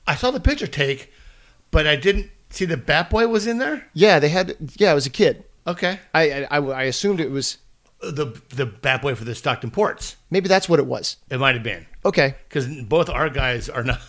[0.06, 1.12] I saw the picture take,
[1.72, 3.88] but I didn't see the Bat Boy was in there.
[3.94, 4.56] Yeah, they had.
[4.78, 5.44] Yeah, it was a kid.
[5.68, 7.58] Okay, I I, I assumed it was
[8.02, 10.16] the the Bat Boy for the Stockton Ports.
[10.32, 11.18] maybe that's what it was.
[11.30, 12.34] It might have been Okay.
[12.50, 14.02] because both our guys are not.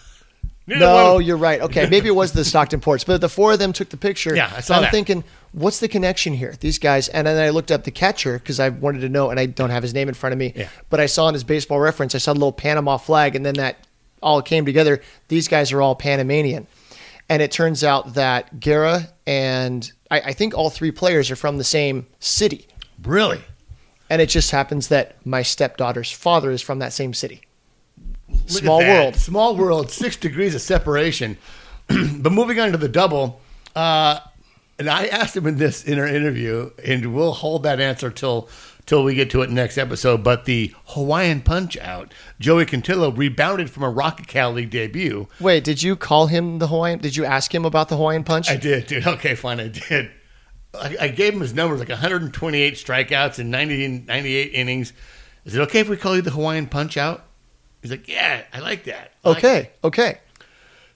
[0.66, 1.60] neither No, you're right.
[1.60, 4.34] Okay, maybe it was the Stockton Ports, but the four of them took the picture.
[4.34, 4.92] Yeah, I saw I'm that.
[4.92, 6.54] thinking, what's the connection here?
[6.60, 9.38] These guys, and then I looked up the catcher because I wanted to know, and
[9.38, 10.52] I don't have his name in front of me.
[10.56, 10.68] Yeah.
[10.90, 13.54] But I saw in his baseball reference, I saw the little Panama flag, and then
[13.54, 13.86] that
[14.22, 15.00] all came together.
[15.28, 16.66] These guys are all Panamanian,
[17.28, 21.58] and it turns out that Guerra and I, I think all three players are from
[21.58, 22.66] the same city,
[23.02, 23.40] really.
[24.10, 27.42] and it just happens that my stepdaughter's father is from that same city.
[28.28, 29.16] Look Small world.
[29.16, 29.90] Small world.
[29.90, 31.36] Six degrees of separation.
[31.88, 33.40] but moving on to the double,
[33.76, 34.20] uh,
[34.82, 38.48] and I asked him in this in our interview, and we'll hold that answer till
[38.84, 40.24] till we get to it next episode.
[40.24, 45.28] But the Hawaiian Punch Out, Joey Cantillo rebounded from a Rocket Cal League debut.
[45.38, 46.98] Wait, did you call him the Hawaiian?
[46.98, 48.50] Did you ask him about the Hawaiian punch?
[48.50, 49.06] I did, dude.
[49.06, 50.10] Okay, fine, I did.
[50.74, 54.92] I, I gave him his numbers, like 128 strikeouts in 90, 98 innings.
[55.44, 57.24] Is it okay if we call you the Hawaiian Punch Out?
[57.82, 59.12] He's like, yeah, I like that.
[59.24, 60.18] I like Okay, okay.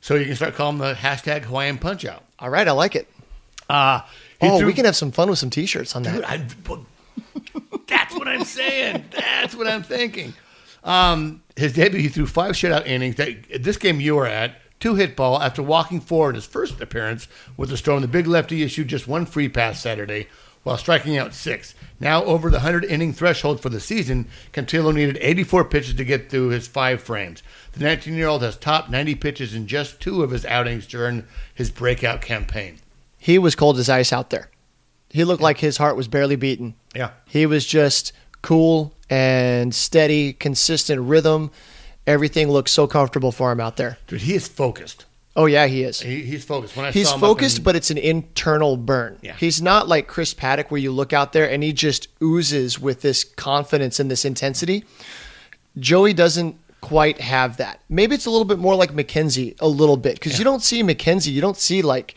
[0.01, 2.25] So you can start calling the hashtag Hawaiian Punch Out.
[2.41, 3.09] All right, I like it.
[3.69, 4.01] Uh,
[4.43, 6.15] Oh, threw- we can have some fun with some t-shirts on that.
[6.15, 6.37] Dude, I,
[7.87, 9.05] that's what I'm saying.
[9.11, 10.35] That's what I'm thinking.
[10.85, 13.17] Um, his debut, he threw five shutout innings.
[13.17, 16.81] That this game you were at, two hit ball after walking four in his first
[16.81, 18.03] appearance with the Storm.
[18.03, 20.29] The big lefty issued just one free pass Saturday
[20.65, 21.75] while striking out six.
[21.99, 26.29] Now over the 100 inning threshold for the season, Cantillo needed 84 pitches to get
[26.29, 27.43] through his five frames.
[27.73, 31.25] The 19 year old has topped 90 pitches in just two of his outings during
[31.55, 32.79] his breakout campaign.
[33.27, 34.51] He was cold as ice out there.
[35.11, 36.77] He looked like his heart was barely beating.
[36.95, 37.11] Yeah.
[37.25, 41.51] He was just cool and steady, consistent rhythm.
[42.07, 43.99] Everything looked so comfortable for him out there.
[44.07, 45.07] Dude, he is focused.
[45.35, 45.99] Oh yeah, he is.
[45.99, 46.77] He, he's focused.
[46.77, 49.19] When I He's focused, in- but it's an internal burn.
[49.23, 49.35] Yeah.
[49.35, 53.01] He's not like Chris Paddack, where you look out there and he just oozes with
[53.01, 54.85] this confidence and this intensity.
[55.81, 57.81] Joey doesn't quite have that.
[57.89, 60.85] Maybe it's a little bit more like McKenzie, a little bit, because you don't see
[60.85, 61.33] McKenzie.
[61.33, 62.15] You don't see like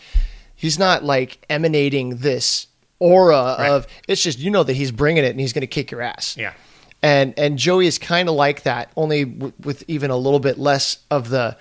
[0.59, 2.67] he's not like emanating this
[2.99, 3.71] aura Right.
[3.71, 3.87] of.
[4.07, 6.35] It's just you know that he's bringing it and he's going to kick your ass.
[6.37, 6.53] yeah,
[7.01, 10.57] And and Joey is kind of like that, only w- with even a little bit
[10.57, 11.57] less of the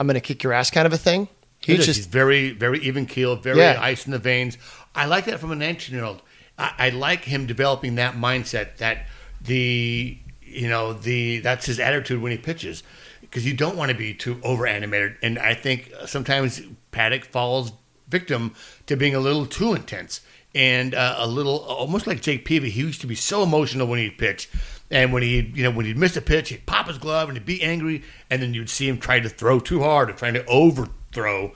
[0.00, 1.28] "I'm going to kick your ass" kind of a thing.
[1.60, 3.78] he He's just he's very, very even keeled, very Yeah.
[3.80, 4.56] ice in the veins.
[4.94, 6.22] I like that from a 19 year old.
[6.58, 9.06] I, I like him developing that mindset that
[9.42, 12.82] the you know the that's his attitude when he pitches
[13.20, 15.16] because you don't want to be too over animated.
[15.22, 17.72] And I think sometimes Paddack falls
[18.08, 18.54] victim
[18.86, 20.20] to being a little too intense
[20.54, 22.70] and uh, a little almost like Jake Peavy.
[22.70, 24.48] He used to be so emotional when he'd pitch.
[24.90, 27.36] And when he, you know, when he'd miss a pitch, he'd pop his glove and
[27.36, 30.32] he'd be angry, and then you'd see him try to throw too hard or trying
[30.32, 31.52] to overthrow,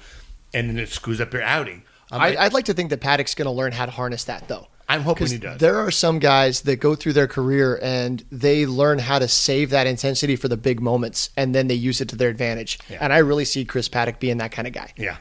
[0.52, 1.82] and then it screws up your outing.
[2.10, 4.48] Um, I, I'd like to think that Paddack's going to learn how to harness that,
[4.48, 4.68] though.
[4.86, 5.58] I'm hoping he does.
[5.58, 9.70] There are some guys that go through their career and they learn how to save
[9.70, 12.78] that intensity for the big moments, and then they use it to their advantage.
[12.90, 12.98] Yeah.
[13.00, 14.92] And I really see Chris Paddack being that kind of guy.
[14.98, 15.16] yeah,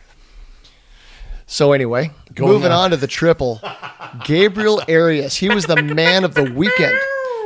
[1.51, 2.85] So anyway, Going moving on.
[2.85, 3.59] on to the triple,
[4.23, 5.35] Gabriel Arias.
[5.35, 6.97] He was the man of the weekend.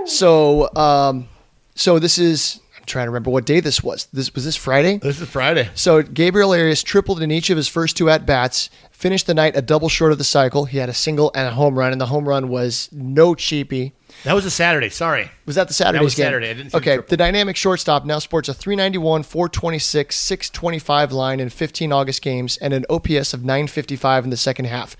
[0.05, 1.27] So, um,
[1.73, 2.59] so this is.
[2.85, 4.05] I'm trying to remember what day this was.
[4.13, 4.97] This was this Friday.
[4.99, 5.71] this is Friday.
[5.73, 8.69] So Gabriel Arias tripled in each of his first two at bats.
[8.91, 10.65] Finished the night a double short of the cycle.
[10.65, 13.93] He had a single and a home run, and the home run was no cheapie.
[14.23, 14.89] That was a Saturday.
[14.89, 15.31] Sorry.
[15.47, 16.25] Was that the Saturday's That was game?
[16.25, 16.49] Saturday.
[16.51, 17.09] I didn't see the okay, triple.
[17.09, 22.71] the dynamic shortstop now sports a 391, 426, 625 line in 15 August games and
[22.71, 24.95] an OPS of 955 in the second half.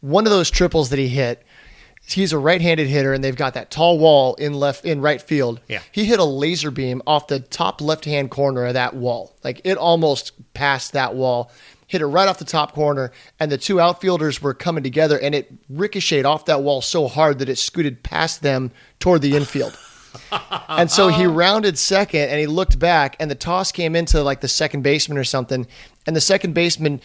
[0.00, 1.42] One of those triples that he hit,
[2.12, 5.60] he's a right-handed hitter, and they've got that tall wall in left in right field.
[5.68, 5.80] Yeah.
[5.92, 9.34] he hit a laser beam off the top left-hand corner of that wall.
[9.44, 11.50] Like it almost passed that wall,
[11.86, 15.34] hit it right off the top corner, and the two outfielders were coming together, and
[15.34, 19.76] it ricocheted off that wall so hard that it scooted past them toward the infield.
[20.68, 24.40] and so he rounded second and he looked back and the toss came into like
[24.40, 25.66] the second baseman or something
[26.06, 27.00] and the second baseman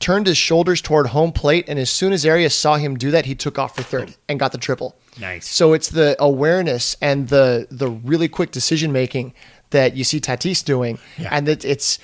[0.00, 3.26] turned his shoulders toward home plate and as soon as Arias saw him do that
[3.26, 4.96] he took off for third and got the triple.
[5.20, 5.48] Nice.
[5.48, 9.34] So it's the awareness and the the really quick decision making
[9.70, 11.28] that you see Tatis doing Yeah.
[11.32, 11.98] and that it's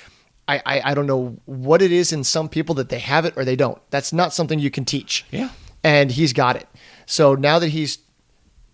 [0.47, 3.33] I, I, I don't know what it is in some people that they have it
[3.35, 3.81] or they don't.
[3.89, 5.25] That's not something you can teach.
[5.31, 5.49] Yeah.
[5.83, 6.67] And he's got it.
[7.07, 7.97] So now that he's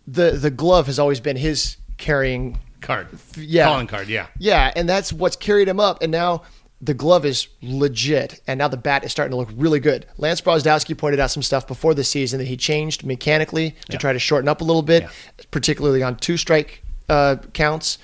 [0.08, 3.08] the the glove has always been his carrying Card.
[3.38, 3.66] yeah.
[3.66, 4.26] Calling card, yeah.
[4.40, 6.02] yeah, and that's what's carried him up.
[6.02, 6.42] And now
[6.82, 10.06] the glove is legit, and now the bat is starting to look really good.
[10.18, 13.98] Lance Brozdowski pointed out some stuff before the season that he changed mechanically to Yeah.
[14.00, 15.10] try to shorten up a little bit, Yeah.
[15.52, 17.98] particularly on two strike uh, counts.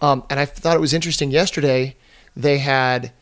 [0.00, 1.96] Um, and I thought it was interesting yesterday.
[2.36, 3.12] They had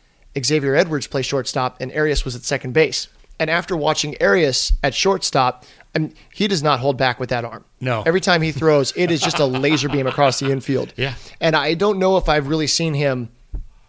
[0.43, 3.09] Xavier Edwards play shortstop, and Arias was at second base.
[3.41, 7.45] And after watching Arias at shortstop, I mean, he does not hold back with that
[7.45, 7.65] arm.
[7.81, 8.03] No.
[8.07, 10.95] Every time he throws, it is just a laser beam across the infield.
[10.97, 11.15] Yeah.
[11.41, 13.29] And I don't know if I've really seen him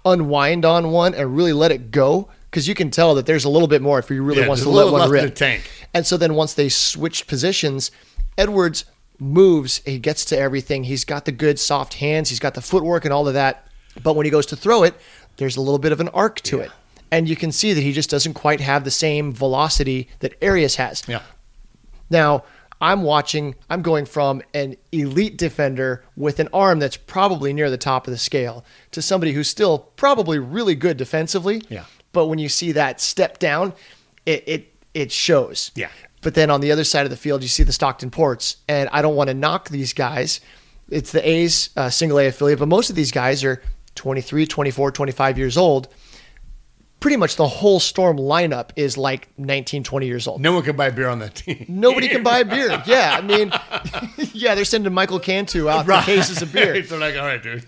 [0.05, 3.49] unwind on one and really let it go because you can tell that there's a
[3.49, 5.23] little bit more if he really Yeah, wants to let one rip.
[5.23, 5.69] the tank.
[5.93, 7.89] And so then once they switched positions,
[8.37, 8.85] Edwards
[9.19, 10.83] moves, he gets to everything.
[10.83, 13.67] He's got the good soft hands, he's got the footwork and all of that.
[14.01, 14.95] But when he goes to throw it,
[15.37, 16.71] there's a little bit of an arc to it.
[17.11, 20.75] And you can see that he just doesn't quite have the same velocity that Arias
[20.77, 21.03] has.
[21.07, 21.21] Yeah.
[22.09, 22.43] Now,
[22.83, 27.77] I'm watching, I'm going from an elite defender with an arm that's probably near the
[27.77, 31.63] top of the scale to somebody who's still probably really good defensively.
[31.69, 31.85] Yeah.
[32.11, 33.71] But when you see that step down,
[34.25, 35.71] it it, it shows.
[35.75, 35.91] Yeah.
[36.19, 38.57] But then on the other side of the field, you see the Stockton Ports.
[38.67, 40.41] And I don't want to knock these guys.
[40.89, 43.61] It's the A's uh, single A affiliate, but most of these guys are
[43.95, 45.87] 23, 24, 25 years old.
[47.03, 50.39] Pretty much the whole Storm lineup is like 19, 20 years old.
[50.39, 51.65] No one can buy beer on that team.
[51.67, 52.81] Nobody can buy beer.
[52.85, 53.51] Yeah, I mean,
[54.33, 55.99] yeah, they're sending Michael Cantu out right.
[56.01, 56.81] for cases of beer.
[56.81, 57.65] they're like, all right, dude.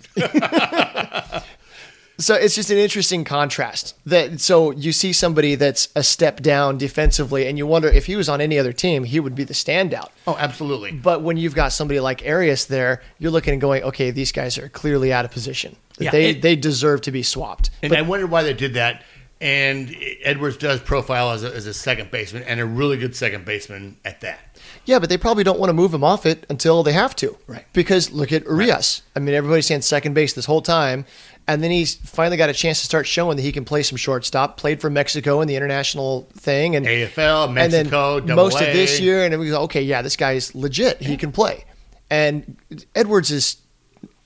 [2.17, 3.95] So it's just an interesting contrast.
[4.05, 8.15] That so you see somebody that's a step down defensively, and you wonder if he
[8.15, 10.11] was on any other team, he would be the standout.
[10.25, 10.93] Oh, absolutely.
[10.93, 14.57] But when you've got somebody like Arias there, you're looking and going, okay, these guys
[14.57, 15.75] are clearly out of position.
[15.99, 17.69] Yeah, they it- they deserve to be swapped.
[17.83, 19.03] And I wondered why they did that.
[19.45, 23.45] And Edwards does profile as a, as a second baseman and a really good second
[23.45, 24.39] baseman at that.
[24.85, 27.37] Yeah, but they probably don't want to move him off it until they have to.
[27.45, 27.63] Right.
[27.71, 29.03] Because look at Urias.
[29.15, 31.05] I mean, everybody's saying second base this whole time.
[31.47, 33.97] And then he's finally got a chance to start showing that he can play some
[33.97, 34.57] shortstop.
[34.57, 38.73] Played for Mexico in the international thing, and AFL, and Mexico, then double most of
[38.73, 40.99] this year, and then we go, okay, yeah, this guy's legit.
[41.03, 41.65] He can play.
[42.09, 42.57] And
[42.95, 43.57] Edwards is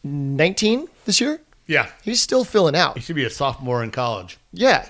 [0.05, 1.41] 19 this year.
[1.67, 1.89] Yeah.
[2.03, 2.95] He's still filling out.
[2.95, 4.37] He should be a sophomore in college.
[4.53, 4.87] Yeah.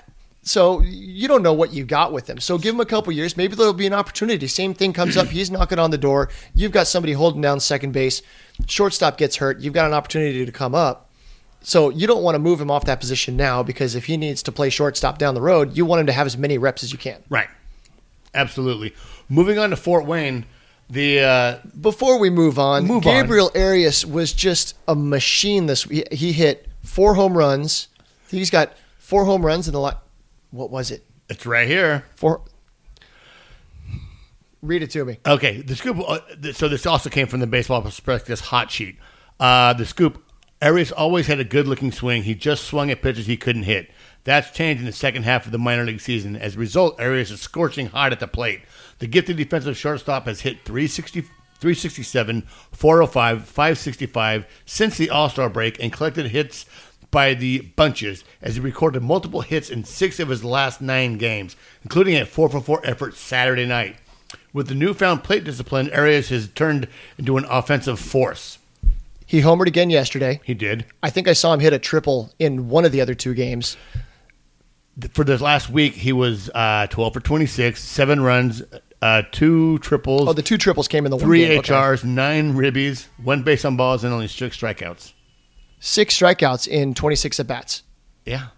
[0.50, 2.40] So you don't know what you got with him.
[2.40, 3.36] So give him a couple years.
[3.36, 4.48] Maybe there'll be an opportunity.
[4.48, 5.28] Same thing comes up.
[5.28, 6.28] He's knocking on the door.
[6.56, 8.20] You've got somebody holding down second base.
[8.66, 9.60] Shortstop gets hurt.
[9.60, 11.08] You've got an opportunity to come up.
[11.62, 14.42] So you don't want to move him off that position now because if he needs
[14.42, 16.90] to play shortstop down the road, you want him to have as many reps as
[16.90, 17.22] you can.
[17.28, 17.48] Right.
[18.34, 18.92] Absolutely.
[19.28, 20.46] Moving on to Fort Wayne,
[20.88, 23.12] the uh, Before we move on, Move on.
[23.14, 26.12] Gabriel Arias was just a machine this week.
[26.12, 27.86] He hit four home runs.
[28.28, 29.80] He's got four home runs in the
[30.50, 31.04] what was it?
[31.30, 32.04] it's right here.
[32.16, 32.42] Four
[34.62, 35.18] Read it to me.
[35.24, 35.98] Okay, the scoop.
[36.06, 38.98] Uh, th- so this also came from the baseball prospectus hot sheet.
[39.38, 40.22] Uh, the scoop.
[40.62, 42.24] Arias always had a good-looking swing.
[42.24, 43.90] He just swung at pitches he couldn't hit.
[44.24, 46.36] That's changed in the second half of the minor league season.
[46.36, 48.60] As a result, Arias is scorching hot at the plate.
[48.98, 52.42] The gifted defensive shortstop has hit 360, 367,
[52.72, 56.66] 405, 565 since the All Star break and collected hits
[57.10, 61.56] by the bunches as he recorded multiple hits in six of his last nine games,
[61.82, 63.96] including a 4 for 4 effort Saturday night.
[64.52, 66.88] With the newfound plate discipline, Arias has turned
[67.18, 68.58] into an offensive force.
[69.26, 70.40] He homered again yesterday.
[70.44, 70.86] He did.
[71.02, 73.76] I think I saw him hit a triple in one of the other two games.
[75.14, 78.62] For this last week, he was uh, 12 for 26, seven runs,
[79.00, 81.60] uh, two triples, Oh, the two triples came in the one three game.
[81.60, 81.72] Okay.
[81.72, 85.12] HRs, nine ribbies, one base on balls, and only six strikeouts.
[85.80, 87.82] Six strikeouts in 26 at bats.
[88.26, 88.48] Yeah,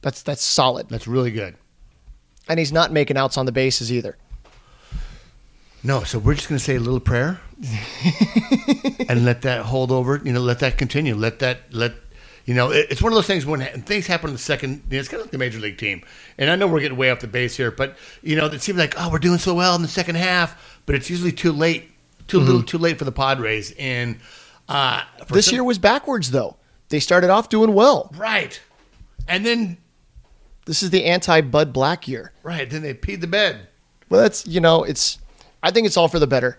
[0.00, 0.88] That's that's solid.
[0.88, 1.54] that's really good.
[2.48, 4.16] And he's not making outs on the bases either.
[5.82, 7.40] No, so we're just going to say a little prayer
[9.08, 10.20] and let that hold over.
[10.24, 11.14] You know, let that continue.
[11.14, 11.92] Let that let
[12.44, 12.70] you know.
[12.70, 14.82] It, it's one of those things when things happen in the second.
[14.90, 16.02] You know, it's kind of like the major league team.
[16.38, 18.78] And I know we're getting way off the base here, but you know, it seems
[18.78, 21.90] like oh, we're doing so well in the second half, but it's usually too late
[22.26, 23.72] too little, too late for the Padres.
[23.78, 24.18] And
[24.68, 26.56] uh, This some- year was backwards though.
[26.90, 28.12] They started off doing well.
[28.16, 28.60] right,
[29.26, 29.78] and then
[30.66, 32.32] This is the anti Bud Black year.
[32.42, 33.66] right, then they peed the bed.
[34.08, 35.18] Well, that's you know, it's.
[35.62, 36.58] I think it's all for the better.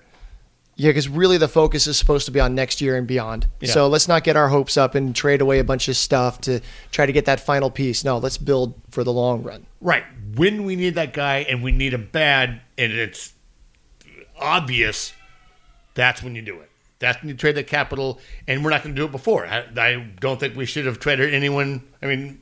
[0.78, 3.46] Yeah, because really the focus is supposed to be on next year and beyond.
[3.60, 3.72] Yeah.
[3.72, 6.62] So let's not get our hopes up and trade away a bunch of stuff to
[6.92, 8.04] try to get that final piece.
[8.04, 9.68] No, let's build for the long run.
[9.82, 10.06] Right.
[10.36, 13.34] When we need that guy and we need him bad and it's
[14.40, 15.14] obvious,
[15.94, 16.71] that's when you do it.
[17.02, 19.46] That's when you trade the capital, and we're not going to do it before.
[19.46, 21.84] I, I don't think we should have traded anyone.
[22.02, 22.40] I mean,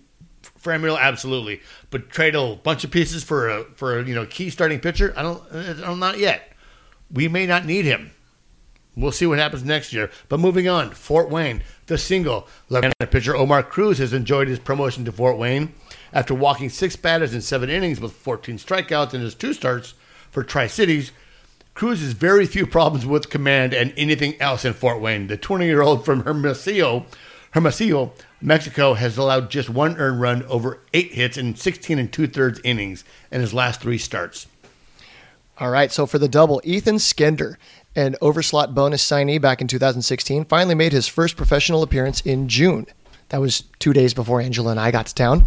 [0.61, 4.49] Franmil, absolutely, but trade a bunch of pieces for a for a you know key
[4.49, 5.13] starting pitcher.
[5.15, 5.41] I don't.
[5.51, 6.51] uh, not yet.
[7.11, 8.11] We may not need him.
[8.95, 10.11] We'll see what happens next year.
[10.27, 12.47] But moving on, Fort Wayne, the single.
[12.67, 15.73] Left-handed pitcher Omar Cruz has enjoyed his promotion to Fort Wayne
[16.11, 19.93] after walking six batters in seven innings with 14 strikeouts in his two starts
[20.31, 21.13] for Tri Cities.
[21.79, 25.27] Cruz has very few problems with command and anything else in Fort Wayne.
[25.27, 27.05] The 20-year-old from Hermosillo,
[27.51, 28.11] Hermosillo,
[28.41, 33.05] Mexico, has allowed just one earned run over eight hits in 16 and two-thirds innings
[33.31, 34.47] in his last three starts.
[35.57, 37.55] All right, so for the double, Ethan Skender,
[37.95, 42.87] an overslot bonus signee back in 2016, finally made his first professional appearance in June.
[43.29, 45.45] That was two days before Angela and I got to town.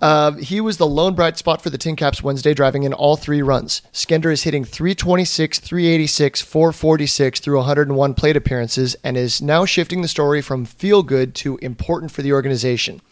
[0.00, 3.16] Uh, he was the lone bright spot for the Tin Caps Wednesday, driving in all
[3.16, 3.82] three runs.
[3.92, 10.08] Skender is hitting 326, 386, 446 through 101 plate appearances and is now shifting the
[10.08, 13.02] story from feel good to important for the organization.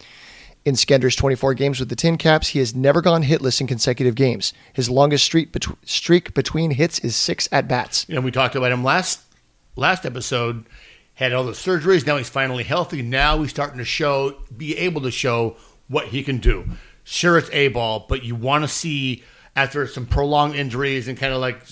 [0.64, 4.14] In Skender's 24 games with the Tin Caps, he has never gone hitless in consecutive
[4.14, 4.52] games.
[4.72, 8.06] His longest streak, bet- streak between hits is six at bats.
[8.08, 9.20] You know, we talked about him last
[9.76, 10.66] last episode.
[11.14, 12.06] Had all the surgeries.
[12.06, 13.02] Now he's finally healthy.
[13.02, 15.56] Now he's starting to show, be able to show
[15.88, 16.64] what he can do.
[17.04, 19.24] Sure, it's a ball, but you want to see
[19.56, 21.62] after some prolonged injuries and kind of like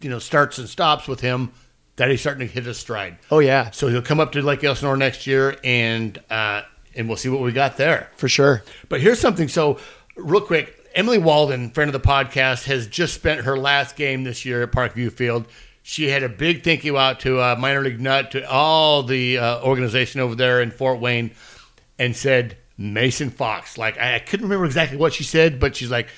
[0.00, 1.52] you know starts and stops with him
[1.96, 3.18] that he's starting to hit his stride.
[3.30, 6.62] Oh, yeah, So he'll come up to Lake Elsinore next year, and uh,
[6.94, 8.10] and we'll see what we got there.
[8.16, 8.62] for sure.
[8.88, 9.48] But here's something.
[9.48, 9.78] So,
[10.14, 14.44] real quick, Emily Walden, friend of the podcast, has just spent her last game this
[14.44, 15.46] year at Parkview Field.
[15.82, 19.38] She had a big thank you out to uh, Minor League Nut, to all the
[19.38, 21.32] uh, organization over there in Fort Wayne,
[21.98, 23.78] and said Mason Fox.
[23.78, 26.08] Like I, I couldn't remember exactly what she said, but she's like,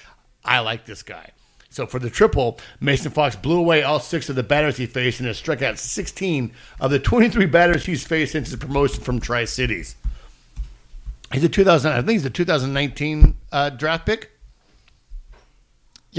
[0.45, 1.31] I like this guy.
[1.71, 5.21] So for the triple, Mason Fox blew away all six of the batters he faced
[5.21, 9.21] and has struck out 16 of the 23 batters he's faced since his promotion from
[9.21, 9.95] Tri Cities.
[11.33, 11.93] He's a 2000.
[11.93, 14.38] I think he's a 2019 uh, draft pick.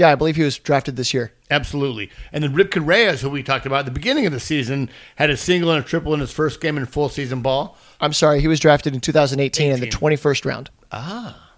[0.00, 1.30] Yeah, I believe he was drafted this year.
[1.50, 2.10] Absolutely.
[2.32, 5.28] And then Ripken Reyes, who we talked about at the beginning of the season, had
[5.28, 7.76] a single and a triple in his first game in full season ball.
[8.00, 10.70] I'm sorry, he was drafted in 2018 in the 21st round.
[10.90, 11.50] Ah.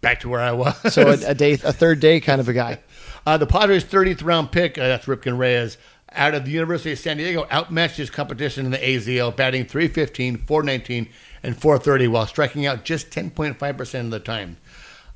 [0.00, 0.94] Back to where I was.
[0.94, 2.80] So a, a day, a third day kind of a guy.
[3.26, 5.78] Uh, the Padres' 30th round pick, uh, that's Ripken Reyes,
[6.12, 10.44] out of the University of San Diego, outmatched his competition in the AZL, batting 315,
[10.46, 11.08] 419,
[11.42, 14.58] and 430 while striking out just 10.5% of the time.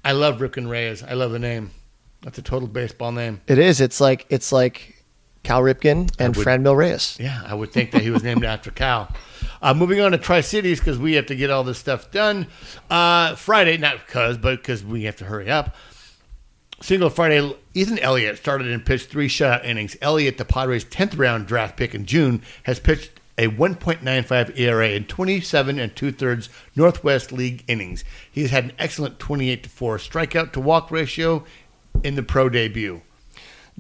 [0.05, 1.03] I love Ripken Reyes.
[1.03, 1.71] I love the name.
[2.23, 3.41] That's a total baseball name.
[3.47, 3.81] It is.
[3.81, 5.05] It's like it's like
[5.43, 7.17] Cal Ripken and would- Franmil Reyes.
[7.21, 9.13] Yeah, I would think that he was named after Cal.
[9.63, 12.47] Uh, moving on to Tri Cities because we have to get all this stuff done.
[12.89, 15.77] Uh, Friday, not because, but because we have to hurry up.
[16.83, 19.99] Single Friday, Ethan Elliott started and pitched three shutout innings.
[20.01, 25.05] Elliott, the Padres' 10th round draft pick in June, has pitched a 1.95 ERA in
[25.07, 28.05] 27 and two thirds Northwest League innings.
[28.31, 31.45] He's had an excellent 28 to 4 strikeout to walk ratio
[32.05, 33.01] in the pro debut.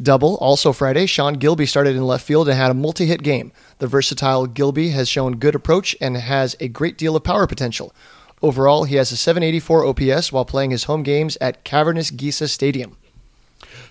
[0.00, 3.52] Double, also Friday, Sean Gilby started in left field and had a multi hit game.
[3.80, 7.92] The versatile Gilby has shown good approach and has a great deal of power potential.
[8.40, 12.96] Overall, he has a 784 OPS while playing his home games at Cavernous Gesa Stadium.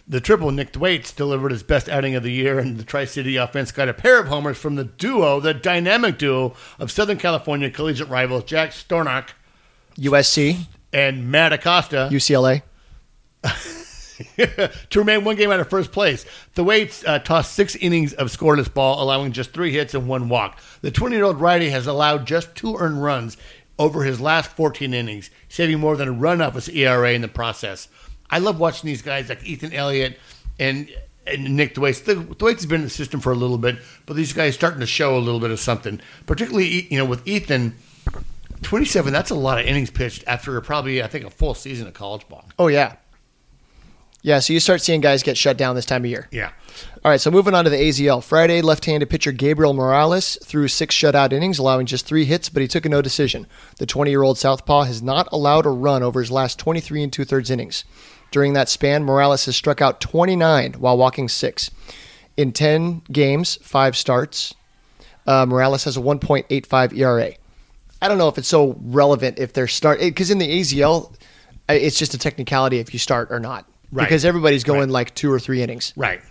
[0.07, 3.37] The triple Nick Thwaites delivered his best outing of the year, and the Tri City
[3.37, 7.69] offense got a pair of homers from the duo, the dynamic duo of Southern California
[7.69, 9.29] collegiate rivals Jack Stornock
[9.97, 12.63] USC, and Matt Acosta UCLA.
[14.89, 16.25] to remain one game out of first place.
[16.55, 20.59] Thwaites uh, tossed six innings of scoreless ball, allowing just three hits and one walk.
[20.81, 23.37] The 20 year old righty has allowed just two earned runs
[23.77, 27.27] over his last 14 innings, saving more than a run off his ERA in the
[27.27, 27.87] process.
[28.29, 30.19] I love watching these guys like Ethan Elliott
[30.59, 30.89] and
[31.25, 31.99] and Nick Thwaites.
[32.01, 34.87] Thwaites has been in the system for a little bit, but these guys starting to
[34.87, 36.01] show a little bit of something.
[36.25, 37.75] Particularly, you know, with Ethan,
[38.61, 39.13] 27.
[39.13, 42.27] That's a lot of innings pitched after probably I think a full season of college
[42.27, 42.45] ball.
[42.57, 42.95] Oh, yeah.
[44.21, 46.27] Yeah, so you start seeing guys get shut down this time of year.
[46.31, 46.51] Yeah.
[47.05, 48.21] All right, so moving on to the AZL.
[48.21, 52.67] Friday, left-handed pitcher Gabriel Morales threw six shutout innings, allowing just three hits, but he
[52.67, 53.47] took a no decision.
[53.77, 57.85] The 20-year-old southpaw has not allowed a run over his last 23 and two-thirds innings.
[58.31, 61.71] During that span, Morales has struck out 29 while walking six.
[62.37, 64.53] In 10 games, five starts,
[65.27, 67.31] uh, Morales has a 1.85 ERA.
[68.01, 71.11] I don't know if it's so relevant if they're start because in the AZL,
[71.69, 73.65] uh, it's just a technicality if you start or not.
[73.91, 74.05] Right.
[74.05, 74.89] Because everybody's going Right.
[74.89, 75.93] like two or three innings.
[75.95, 76.21] Right.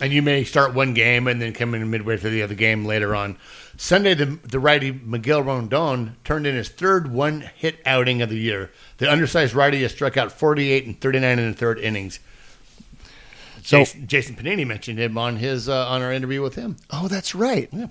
[0.00, 2.84] And you may start one game and then come in midway through the other game
[2.86, 3.36] later on.
[3.76, 8.38] Sunday, the, the righty Miguel Rondon turned in his third one hit outing of the
[8.38, 8.70] year.
[9.02, 12.20] The undersized righty has struck out 48 and 39 in the third innings.
[13.64, 16.76] So- Jason, Jason Panini mentioned him on his uh, on our interview with him.
[16.88, 17.68] Oh, that's right.
[17.72, 17.88] Yeah.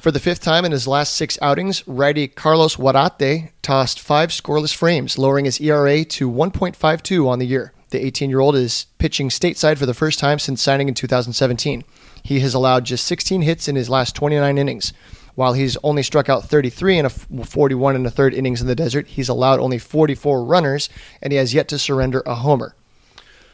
[0.00, 4.74] For the fifth time in his last six outings, righty Carlos Guarate tossed five scoreless
[4.74, 7.72] frames, lowering his ERA to 1.52 on the year.
[7.88, 11.82] The 18 year old is pitching stateside for the first time since signing in 2017.
[12.22, 14.92] He has allowed just 16 hits in his last 29 innings.
[15.34, 18.74] While he's only struck out 33 in a 41 and a third innings in the
[18.76, 20.88] desert, he's allowed only 44 runners,
[21.20, 22.74] and he has yet to surrender a homer.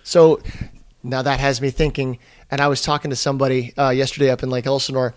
[0.03, 0.41] So
[1.03, 2.19] now that has me thinking,
[2.51, 5.15] and I was talking to somebody uh, yesterday up in Lake Elsinore.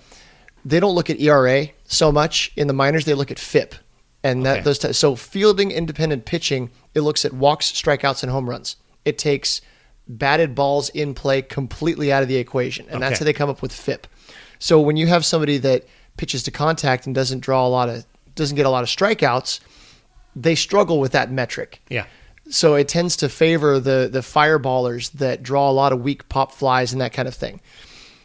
[0.65, 3.75] They don't look at ERA so much in the minors; they look at FIP,
[4.23, 4.63] and that Okay.
[4.63, 4.79] those.
[4.79, 8.77] T- so fielding independent pitching, it looks at walks, strikeouts, and home runs.
[9.03, 9.59] It takes
[10.07, 13.61] batted balls in play completely out of the equation, and that's how they come up
[13.61, 14.07] with FIP.
[14.59, 15.83] So when you have somebody that
[16.17, 18.05] pitches to contact and doesn't draw a lot of,
[18.35, 19.59] doesn't get a lot of strikeouts,
[20.35, 21.81] they struggle with that metric.
[21.89, 22.05] Yeah.
[22.49, 26.51] So it tends to favor the the fireballers that draw a lot of weak pop
[26.51, 27.61] flies and that kind of thing.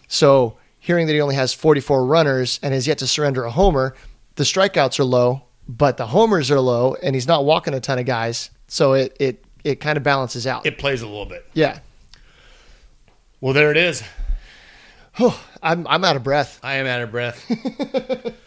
[0.08, 3.94] So hearing that he only has 44 runners and has yet to surrender a homer,
[4.36, 7.98] the strikeouts are low, but the homers are low, and he's not walking a ton
[7.98, 8.50] of guys.
[8.66, 10.66] So it it it kind of balances out.
[10.66, 11.46] It plays a little bit.
[11.54, 11.80] yeah.
[13.40, 14.02] Well, there it is.
[15.62, 16.60] I'm I'm out of breath.
[16.62, 17.44] I am out of breath.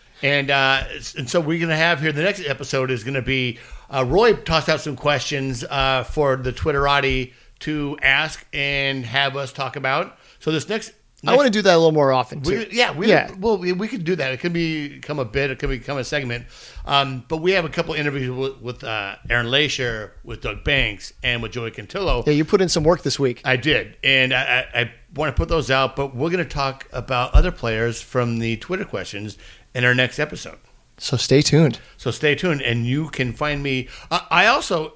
[0.24, 0.84] and uh,
[1.18, 3.60] and so we're going to have here the next episode is going to be
[3.90, 9.52] uh, Roy tossed out some questions uh, for the Twitterati to ask and have us
[9.52, 10.18] talk about.
[10.40, 10.94] So this next,
[11.26, 12.60] I want to do that a little more often too.
[12.60, 13.32] we, yeah, we, Yeah.
[13.40, 14.32] Well, we, we could do that.
[14.32, 15.52] It could become a bit.
[15.52, 16.46] It could become a segment.
[16.86, 21.14] Um, but we have a couple interviews with, with uh, Aaron Leasher, with Doug Banks,
[21.24, 22.26] and with Joey Cantillo.
[22.26, 23.42] yeah, you put in some work this week.
[23.46, 25.96] I did, and I, I, I want to put those out.
[25.96, 29.38] But we're going to talk about other players from the Twitter questions
[29.74, 30.58] in our next episode.
[30.98, 31.80] So stay tuned.
[31.98, 33.90] So stay tuned, and you can find me.
[34.10, 34.94] Uh, I also,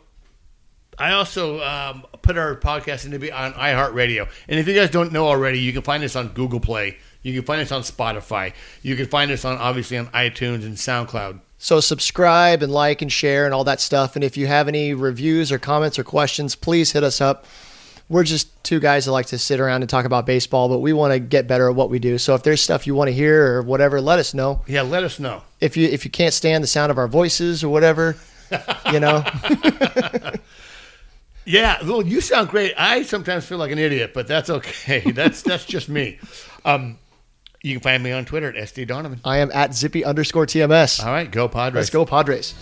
[1.00, 4.30] I also um, put our podcast into be on iHeartRadio.
[4.48, 6.98] And if you guys don't know already, you can find us on Google Play.
[7.22, 8.54] You can find us on Spotify.
[8.84, 11.40] You can find us on obviously on iTunes and SoundCloud.
[11.58, 14.16] So subscribe and like and share and all that stuff.
[14.16, 17.45] And if you have any reviews or comments or questions, please hit us up.
[18.08, 20.93] We're just two guys that like to sit around and talk about baseball, but we
[20.93, 22.20] want to get better at what we do.
[22.20, 24.62] So if there's stuff you want to hear or whatever, let us know.
[24.68, 25.41] Yeah, let us know.
[25.60, 28.16] If you if you can't stand the sound of our voices or whatever,
[28.91, 29.24] you know,
[31.45, 32.74] Yeah, well, you sound great.
[32.76, 35.12] I sometimes feel like an idiot, but that's okay.
[35.12, 36.18] That's that's just me.
[36.66, 36.97] Um,
[37.66, 39.20] you can find me on Twitter at SD Donovan.
[39.26, 41.03] I am at zippy underscore TMS.
[41.03, 41.82] All right, go Padres.
[41.82, 42.53] Let's go Padres.